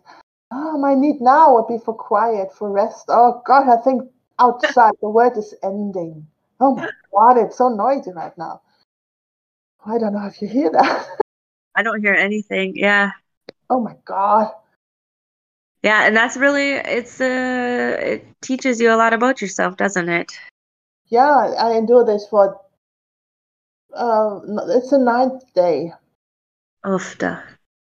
[0.53, 3.07] Oh my need now would be for quiet for rest.
[3.09, 4.03] Oh god i think
[4.39, 6.27] outside the world is ending.
[6.61, 8.61] Oh my god it's so noisy right now.
[9.87, 11.07] I don't know if you hear that.
[11.75, 13.13] I don't hear anything yeah.
[13.71, 14.53] Oh my god
[15.85, 20.33] yeah and that's really it's uh it teaches you a lot about yourself doesn't it
[21.09, 22.61] yeah i do this for
[23.95, 25.93] uh it's a ninth day
[26.85, 27.45] after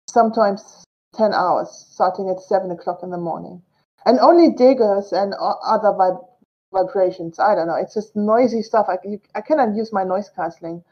[0.10, 0.84] sometimes
[1.16, 3.62] 10 hours starting at 7 o'clock in the morning
[4.06, 6.28] and only diggers and other vib-
[6.74, 8.98] vibrations i don't know it's just noisy stuff i,
[9.36, 10.84] I cannot use my noise canceling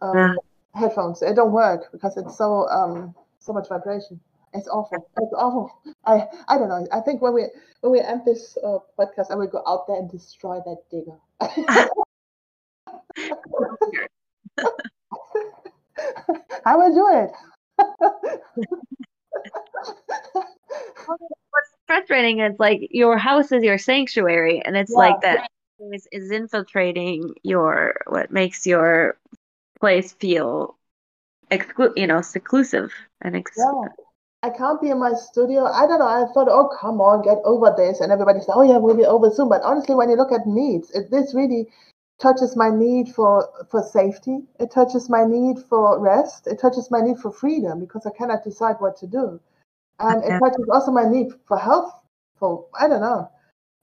[0.00, 0.34] um, yeah.
[0.74, 1.20] headphones.
[1.20, 4.20] They don't work because it's so um so much vibration.
[4.54, 5.08] It's awful.
[5.16, 5.70] It's awful.
[6.04, 6.86] I I don't know.
[6.92, 7.46] I think when we
[7.80, 11.18] when we end this uh, podcast, I will go out there and destroy that digger.
[16.64, 17.30] I will do it.
[21.06, 24.98] What's frustrating is like your house is your sanctuary, and it's yeah.
[24.98, 25.48] like that
[25.92, 29.18] is, is infiltrating your what makes your
[29.80, 30.76] place feel
[31.50, 33.88] exclu- you know seclusive and ex- yeah.
[34.42, 35.64] I can't be in my studio.
[35.64, 36.06] I don't know.
[36.06, 38.00] I thought, oh, come on, get over this.
[38.00, 39.48] And everybody said, oh, yeah, we'll be over soon.
[39.48, 41.66] But honestly, when you look at needs, it, this really
[42.20, 44.38] touches my need for, for safety.
[44.60, 46.46] It touches my need for rest.
[46.46, 49.40] It touches my need for freedom because I cannot decide what to do.
[49.98, 51.92] And it touches also my need for health.
[52.38, 53.28] For I don't know.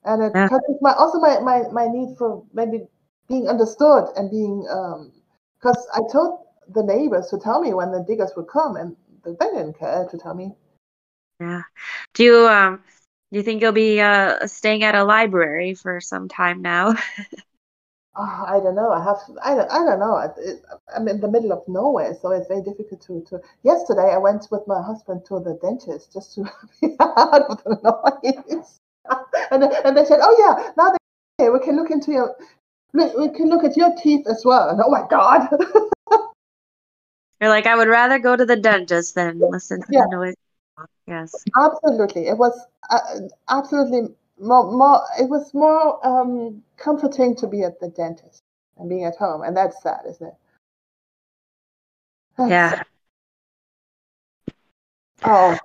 [0.04, 0.48] And it yeah.
[0.48, 2.86] touches my also my, my, my need for maybe
[3.28, 8.02] being understood and being because um, I told the neighbors to tell me when the
[8.08, 8.96] diggers would come and
[9.26, 10.52] they didn't care to tell me.
[11.40, 11.62] Yeah.
[12.14, 12.82] Do you um
[13.32, 16.94] do you think you'll be uh staying at a library for some time now?
[18.16, 18.90] oh, I don't know.
[18.90, 19.18] I have.
[19.42, 19.70] I don't.
[19.70, 20.16] I don't know.
[20.38, 20.62] It,
[20.94, 23.24] I'm in the middle of nowhere, so it's very difficult to.
[23.28, 23.40] to.
[23.62, 26.44] Yesterday, I went with my husband to the dentist just to
[26.80, 28.78] be out of the noise,
[29.50, 30.94] and and they said, "Oh yeah, now
[31.38, 32.34] they, we can look into your,
[32.94, 35.48] we can look at your teeth as well." And oh my god.
[37.40, 40.04] You're like, I would rather go to the dentist than listen to yeah.
[40.10, 40.34] the noise.
[41.06, 41.34] Yes.
[41.56, 42.28] Absolutely.
[42.28, 42.58] It was
[42.90, 48.42] uh, absolutely more, more, it was more um, comforting to be at the dentist
[48.78, 49.42] and being at home.
[49.42, 50.34] And that's sad, isn't it?
[52.38, 52.70] That's yeah.
[52.70, 52.86] Sad.
[55.24, 55.58] Oh,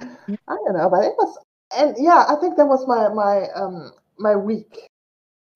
[0.00, 0.06] I
[0.48, 1.38] don't know, but it was,
[1.76, 4.90] and yeah, I think that was my, my, um, my week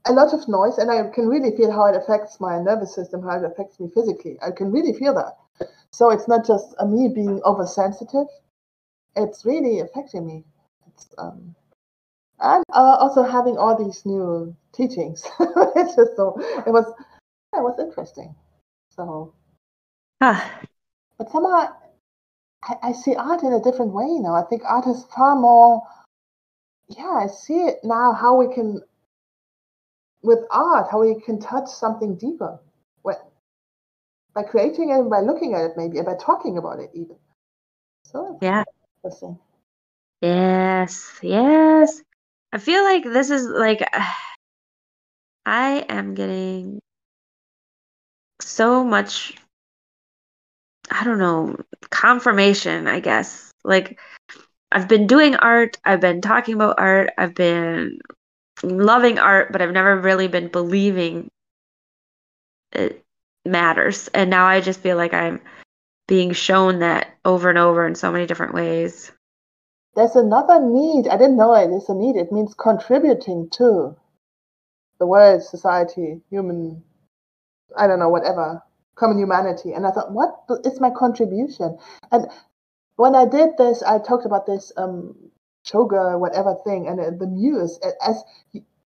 [0.09, 3.22] a lot of noise and I can really feel how it affects my nervous system,
[3.22, 4.38] how it affects me physically.
[4.42, 5.36] I can really feel that.
[5.90, 8.26] So it's not just uh, me being oversensitive,
[9.16, 10.44] it's really affecting me.
[10.86, 11.54] It's, um,
[12.40, 15.26] and uh, also having all these new teachings.
[15.40, 16.36] it's just so,
[16.66, 16.86] it was,
[17.54, 18.34] it was interesting.
[18.90, 19.34] So,
[20.20, 20.61] ah.
[21.18, 21.68] but somehow
[22.64, 24.34] I, I see art in a different way now.
[24.34, 25.82] I think art is far more,
[26.88, 28.80] yeah, I see it now how we can
[30.23, 32.59] with art, how we can touch something deeper
[34.39, 37.16] by creating it, by looking at it, maybe, and by talking about it, even.
[38.05, 38.62] So yeah,
[39.03, 39.37] interesting.
[40.21, 42.01] Yes, yes.
[42.53, 43.83] I feel like this is like
[45.47, 46.79] I am getting
[48.41, 49.35] so much.
[50.91, 51.57] I don't know
[51.91, 52.87] confirmation.
[52.87, 53.99] I guess like
[54.71, 55.79] I've been doing art.
[55.85, 57.11] I've been talking about art.
[57.19, 57.99] I've been
[58.62, 61.28] loving art, but I've never really been believing
[62.72, 63.04] it
[63.44, 64.09] matters.
[64.09, 65.40] And now I just feel like I'm
[66.06, 69.12] being shown that over and over in so many different ways.
[69.94, 71.09] There's another need.
[71.09, 72.16] I didn't know it is a need.
[72.16, 73.96] It means contributing to
[74.98, 76.82] the world, society, human,
[77.76, 78.62] I don't know, whatever,
[78.94, 79.72] common humanity.
[79.72, 81.78] And I thought, what is my contribution?
[82.11, 82.26] And
[82.96, 85.14] when I did this, I talked about this um,
[85.71, 88.25] choga, whatever thing, and uh, the muse as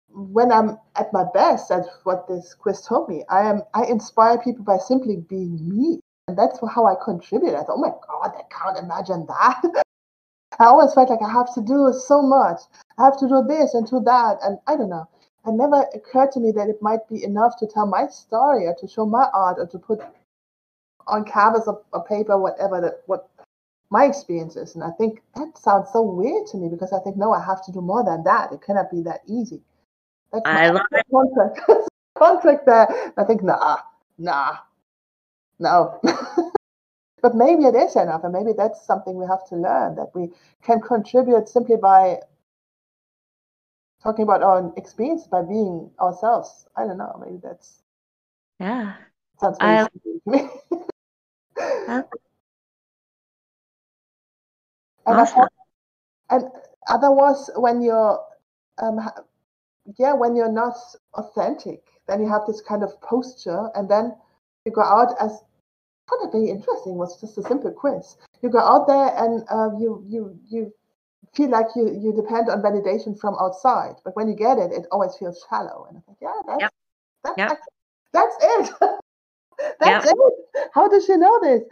[0.10, 3.24] when I'm at my best, that's what this quiz told me.
[3.30, 7.54] I am I inspire people by simply being me, and that's how I contribute.
[7.54, 9.62] I thought, oh my god, I can't imagine that.
[10.60, 12.62] I always felt like I have to do so much.
[12.98, 15.08] I have to do this and do that, and I don't know.
[15.46, 18.76] It never occurred to me that it might be enough to tell my story or
[18.80, 20.02] to show my art or to put
[21.08, 23.30] on canvas of, a paper, whatever that what
[23.90, 24.76] my experiences.
[24.76, 27.64] And I think that sounds so weird to me because I think, no, I have
[27.66, 28.52] to do more than that.
[28.52, 29.62] It cannot be that easy.
[30.32, 31.06] That's I love it.
[31.12, 31.62] Contract.
[32.18, 33.14] contract there.
[33.18, 33.78] I think, nah,
[34.18, 34.58] nah,
[35.60, 36.00] no.
[37.22, 38.24] but maybe it is enough.
[38.24, 40.30] And maybe that's something we have to learn that we
[40.64, 42.18] can contribute simply by
[44.04, 46.68] talking about our experience by being ourselves.
[46.76, 47.22] I don't know.
[47.26, 47.82] Maybe that's.
[48.60, 48.96] Yeah.
[49.40, 50.50] Sounds I, to me.
[55.08, 55.48] And, awesome.
[56.30, 56.44] and
[56.88, 58.20] otherwise, when you're,
[58.78, 59.00] um,
[59.98, 60.76] yeah, when you're not
[61.16, 64.16] authentic, then you have this kind of posture, and then
[64.66, 65.42] you go out as
[66.32, 66.96] very interesting.
[66.96, 68.18] Was just a simple quiz.
[68.42, 70.74] You go out there and uh, you you you
[71.34, 74.86] feel like you you depend on validation from outside, but when you get it, it
[74.92, 75.86] always feels shallow.
[75.90, 76.74] And I think, yeah, that's yep.
[77.24, 77.60] that's, yep.
[78.14, 78.76] that's it.
[79.80, 80.16] that's yep.
[80.16, 80.70] it.
[80.74, 81.64] How does she know this?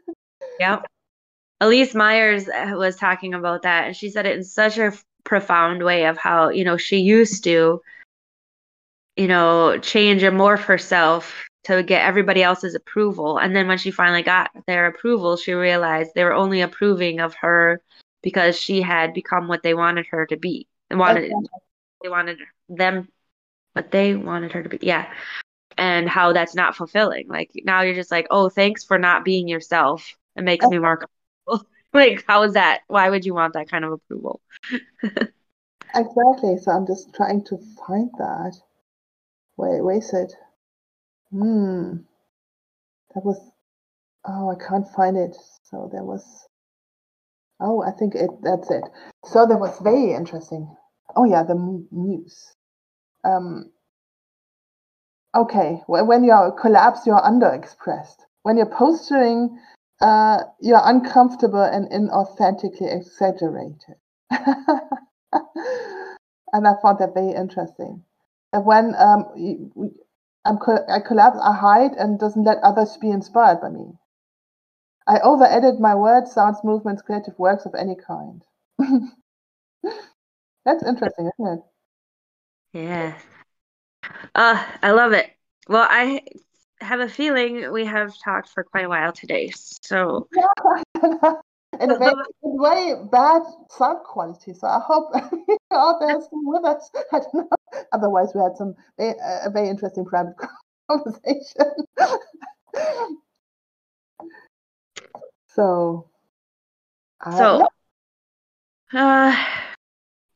[0.60, 0.84] yep.
[1.60, 4.92] Elyse Myers uh, was talking about that, and she said it in such a
[5.24, 7.82] profound way of how you know she used to,
[9.16, 13.38] you know, change and morph herself to get everybody else's approval.
[13.38, 17.34] And then when she finally got their approval, she realized they were only approving of
[17.34, 17.82] her
[18.22, 20.66] because she had become what they wanted her to be.
[20.88, 21.48] And wanted Exactly.
[22.02, 22.38] they wanted
[22.70, 23.08] them
[23.74, 24.78] what they wanted her to be.
[24.80, 25.12] Yeah.
[25.76, 27.28] And how that's not fulfilling.
[27.28, 30.16] Like now you're just like, oh, thanks for not being yourself.
[30.36, 30.96] It makes me more
[31.48, 31.66] comfortable.
[31.92, 32.80] like, how is that?
[32.88, 34.40] Why would you want that kind of approval?
[35.94, 36.58] Exactly.
[36.58, 38.54] So I'm just trying to find that.
[39.56, 40.32] Wait, where is it?
[41.30, 41.96] Hmm.
[43.14, 43.40] That was.
[44.26, 45.36] Oh, I can't find it.
[45.64, 46.24] So there was.
[47.60, 48.30] Oh, I think it.
[48.42, 48.84] That's it.
[49.24, 50.74] So that was very interesting.
[51.16, 52.54] Oh yeah, the news.
[53.24, 53.72] Um.
[55.34, 58.16] Okay, wh- when you're collapsed, you're underexpressed.
[58.42, 59.58] When you're posturing,
[60.00, 63.96] uh, you're uncomfortable and inauthentically exaggerated.
[64.30, 64.46] and
[66.66, 68.04] I found that very interesting.
[68.52, 69.24] And when um,
[70.44, 70.58] I'm
[70.88, 73.92] I collapse, I hide and doesn't let others be inspired by me.
[75.06, 78.42] I over edit my words, sounds, movements, creative works of any kind.
[80.64, 81.60] That's interesting, isn't it?
[82.74, 83.14] Yeah.
[84.34, 85.30] Uh, I love it.
[85.66, 86.22] Well, I
[86.80, 89.52] have a feeling we have talked for quite a while today.
[89.54, 90.28] So,
[91.80, 94.54] in a very, in a very bad sound quality.
[94.54, 96.90] So I hope you're out there still with us.
[97.12, 97.48] I don't know.
[97.92, 99.14] Otherwise, we had some very,
[99.44, 100.34] a very interesting private
[100.90, 101.72] conversation.
[105.48, 106.08] so,
[107.20, 107.68] uh, so,
[108.92, 109.44] uh,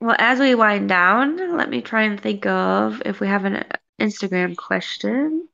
[0.01, 3.65] well, as we wind down, let me try and think of if we have an
[4.01, 5.49] Instagram question.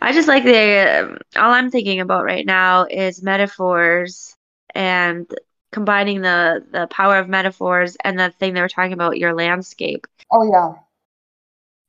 [0.00, 4.34] I just like the all I'm thinking about right now is metaphors
[4.74, 5.32] and
[5.70, 10.06] combining the the power of metaphors and the thing they were talking about your landscape.
[10.32, 10.74] oh yeah,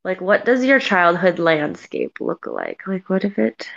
[0.04, 2.86] Like what does your childhood landscape look like?
[2.88, 3.68] Like what if it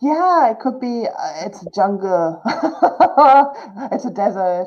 [0.00, 0.50] yeah.
[0.50, 1.06] It could be.
[1.06, 2.42] Uh, it's a jungle.
[3.92, 4.66] it's a desert.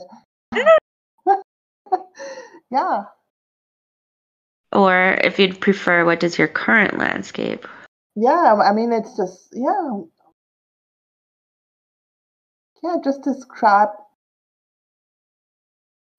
[2.74, 3.04] Yeah.
[4.74, 7.68] or if you'd prefer what does your current landscape?
[8.16, 10.02] Yeah, I mean, it's just, yeah.
[12.84, 13.90] Yeah, just describe.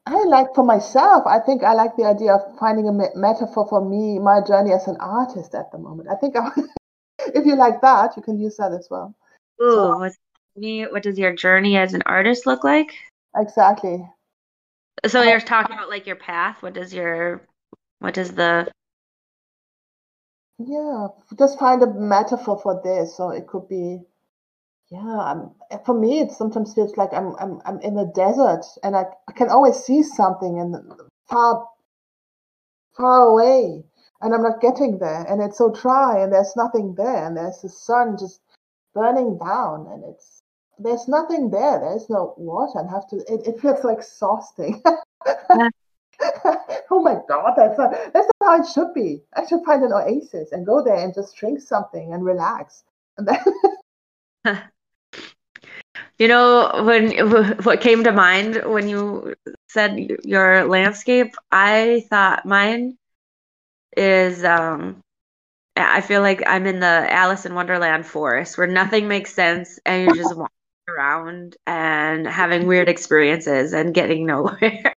[0.06, 3.66] I like for myself, I think I like the idea of finding a me- metaphor
[3.68, 6.08] for me, my journey as an artist at the moment.
[6.10, 6.50] I think I,
[7.34, 9.14] if you like that, you can use that as well.
[9.62, 10.08] Ooh,
[10.56, 12.94] me what does your journey as an artist look like?
[13.36, 14.06] Exactly.
[15.08, 16.62] So Uh, you're talking about like your path.
[16.62, 17.42] What does your
[18.00, 18.70] what does the
[20.58, 21.08] Yeah,
[21.38, 23.16] just find a metaphor for this.
[23.16, 24.00] So it could be,
[24.90, 25.52] yeah, I'm,
[25.86, 29.32] for me, it sometimes feels like I'm I'm I'm in the desert and I, I
[29.32, 30.76] can always see something and
[31.28, 31.68] far
[32.96, 33.84] far away
[34.22, 37.62] and I'm not getting there and it's so dry and there's nothing there and there's
[37.62, 38.40] the sun just
[38.94, 40.43] burning down and it's
[40.78, 41.80] there's nothing there.
[41.80, 44.82] There's no water and have to it, it feels so exhausting.
[46.90, 49.22] oh my god, that's not, that's not how it should be.
[49.34, 52.84] I should find an oasis and go there and just drink something and relax.
[53.18, 53.38] And then
[56.18, 57.10] You know, when
[57.64, 59.34] what came to mind when you
[59.68, 62.96] said your landscape, I thought mine
[63.96, 65.00] is um
[65.76, 70.04] I feel like I'm in the Alice in Wonderland forest where nothing makes sense and
[70.04, 70.34] you're just
[70.88, 74.94] around and having weird experiences and getting nowhere.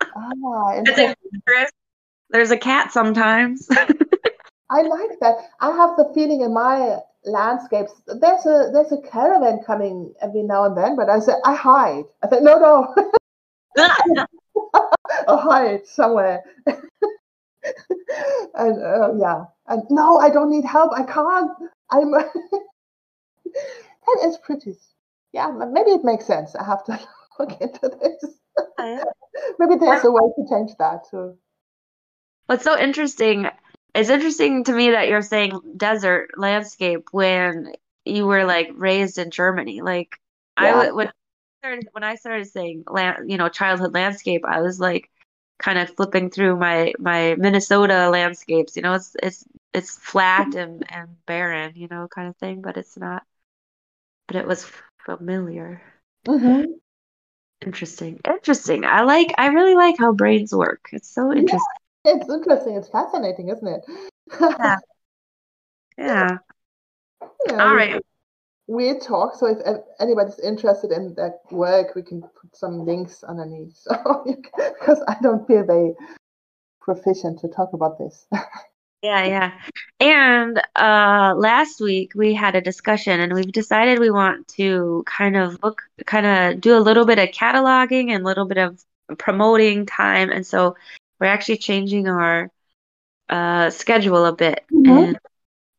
[0.16, 1.70] ah, adventurous.
[2.30, 3.68] There's a cat sometimes.
[4.70, 5.36] I like that.
[5.60, 10.64] I have the feeling in my landscapes there's a there's a caravan coming every now
[10.64, 12.04] and then, but I say I hide.
[12.22, 12.94] I say no no
[15.28, 16.42] I'll hide somewhere.
[16.66, 16.78] and
[18.82, 20.92] uh, yeah, and no, I don't need help.
[20.94, 21.50] I can't.
[21.90, 22.12] I'm.
[22.12, 22.30] that
[24.24, 24.78] is pretty.
[25.32, 26.54] Yeah, maybe it makes sense.
[26.54, 27.00] I have to
[27.38, 28.38] look into this.
[29.58, 31.36] maybe there's a way to change that too.
[32.46, 33.48] What's so interesting?
[33.94, 37.72] It's interesting to me that you're saying desert landscape when
[38.04, 39.82] you were like raised in Germany.
[39.82, 40.18] Like
[40.56, 40.72] I Yeah.
[40.72, 41.12] w- when I
[41.60, 45.10] started when I started saying land, you know, childhood landscape, I was like
[45.58, 48.76] kind of flipping through my my Minnesota landscapes.
[48.76, 50.56] You know, it's it's it's flat mm-hmm.
[50.56, 53.24] and and barren, you know, kind of thing, but it's not.
[54.26, 54.64] But it was
[55.06, 55.80] familiar.
[56.26, 56.62] hmm
[57.64, 58.18] Interesting.
[58.26, 58.84] Interesting.
[58.86, 60.88] I like I really like how brains work.
[60.92, 61.40] It's so Yeah.
[61.40, 61.66] interesting.
[62.06, 62.76] It's interesting.
[62.76, 63.84] It's fascinating, isn't it?
[64.40, 64.76] Yeah.
[65.98, 66.38] Yeah.
[67.46, 68.00] Yeah, All we-
[68.66, 69.34] weird talk.
[69.34, 69.58] So if
[69.98, 73.76] anybody's interested in that work, we can put some links underneath.
[73.84, 75.94] So because I don't feel very
[76.80, 78.26] proficient to talk about this.
[79.02, 79.52] Yeah, yeah.
[79.98, 85.36] And uh last week we had a discussion and we've decided we want to kind
[85.36, 88.82] of look kind of do a little bit of cataloging and a little bit of
[89.18, 90.76] promoting time and so
[91.18, 92.50] we're actually changing our
[93.30, 94.88] uh schedule a bit Mhm.
[95.08, 95.18] and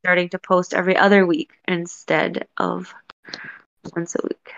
[0.02, 2.92] starting to post every other week instead of
[3.94, 4.52] once a week.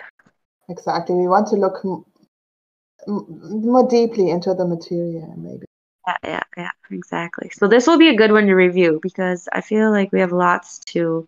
[0.70, 1.15] Exactly.
[1.16, 2.05] We want to look m-
[3.07, 5.66] m- more deeply into the material, maybe.
[6.06, 7.51] Yeah, yeah, yeah, exactly.
[7.51, 10.32] So this will be a good one to review because I feel like we have
[10.32, 11.26] lots to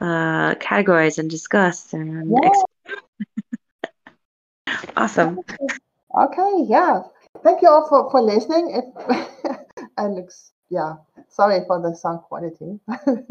[0.00, 2.50] uh categorize and discuss and Yeah.
[4.96, 5.38] awesome.
[6.16, 6.64] Okay.
[6.68, 7.02] Yeah.
[7.42, 8.70] Thank you all for for listening.
[8.74, 8.84] If
[9.98, 10.28] and
[10.70, 10.96] yeah,
[11.28, 12.80] sorry for the sound quality.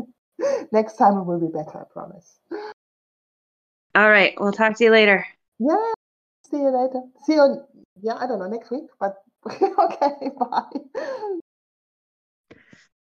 [0.71, 1.79] Next time it will be better.
[1.79, 2.39] I promise.
[3.95, 5.25] All right, we'll talk to you later.
[5.59, 5.93] Yeah.
[6.49, 7.01] See you later.
[7.25, 7.41] See you.
[7.41, 7.63] On,
[8.01, 8.15] Yeah.
[8.15, 9.22] I don't know next week, but
[9.77, 10.29] okay.
[10.39, 11.39] Bye.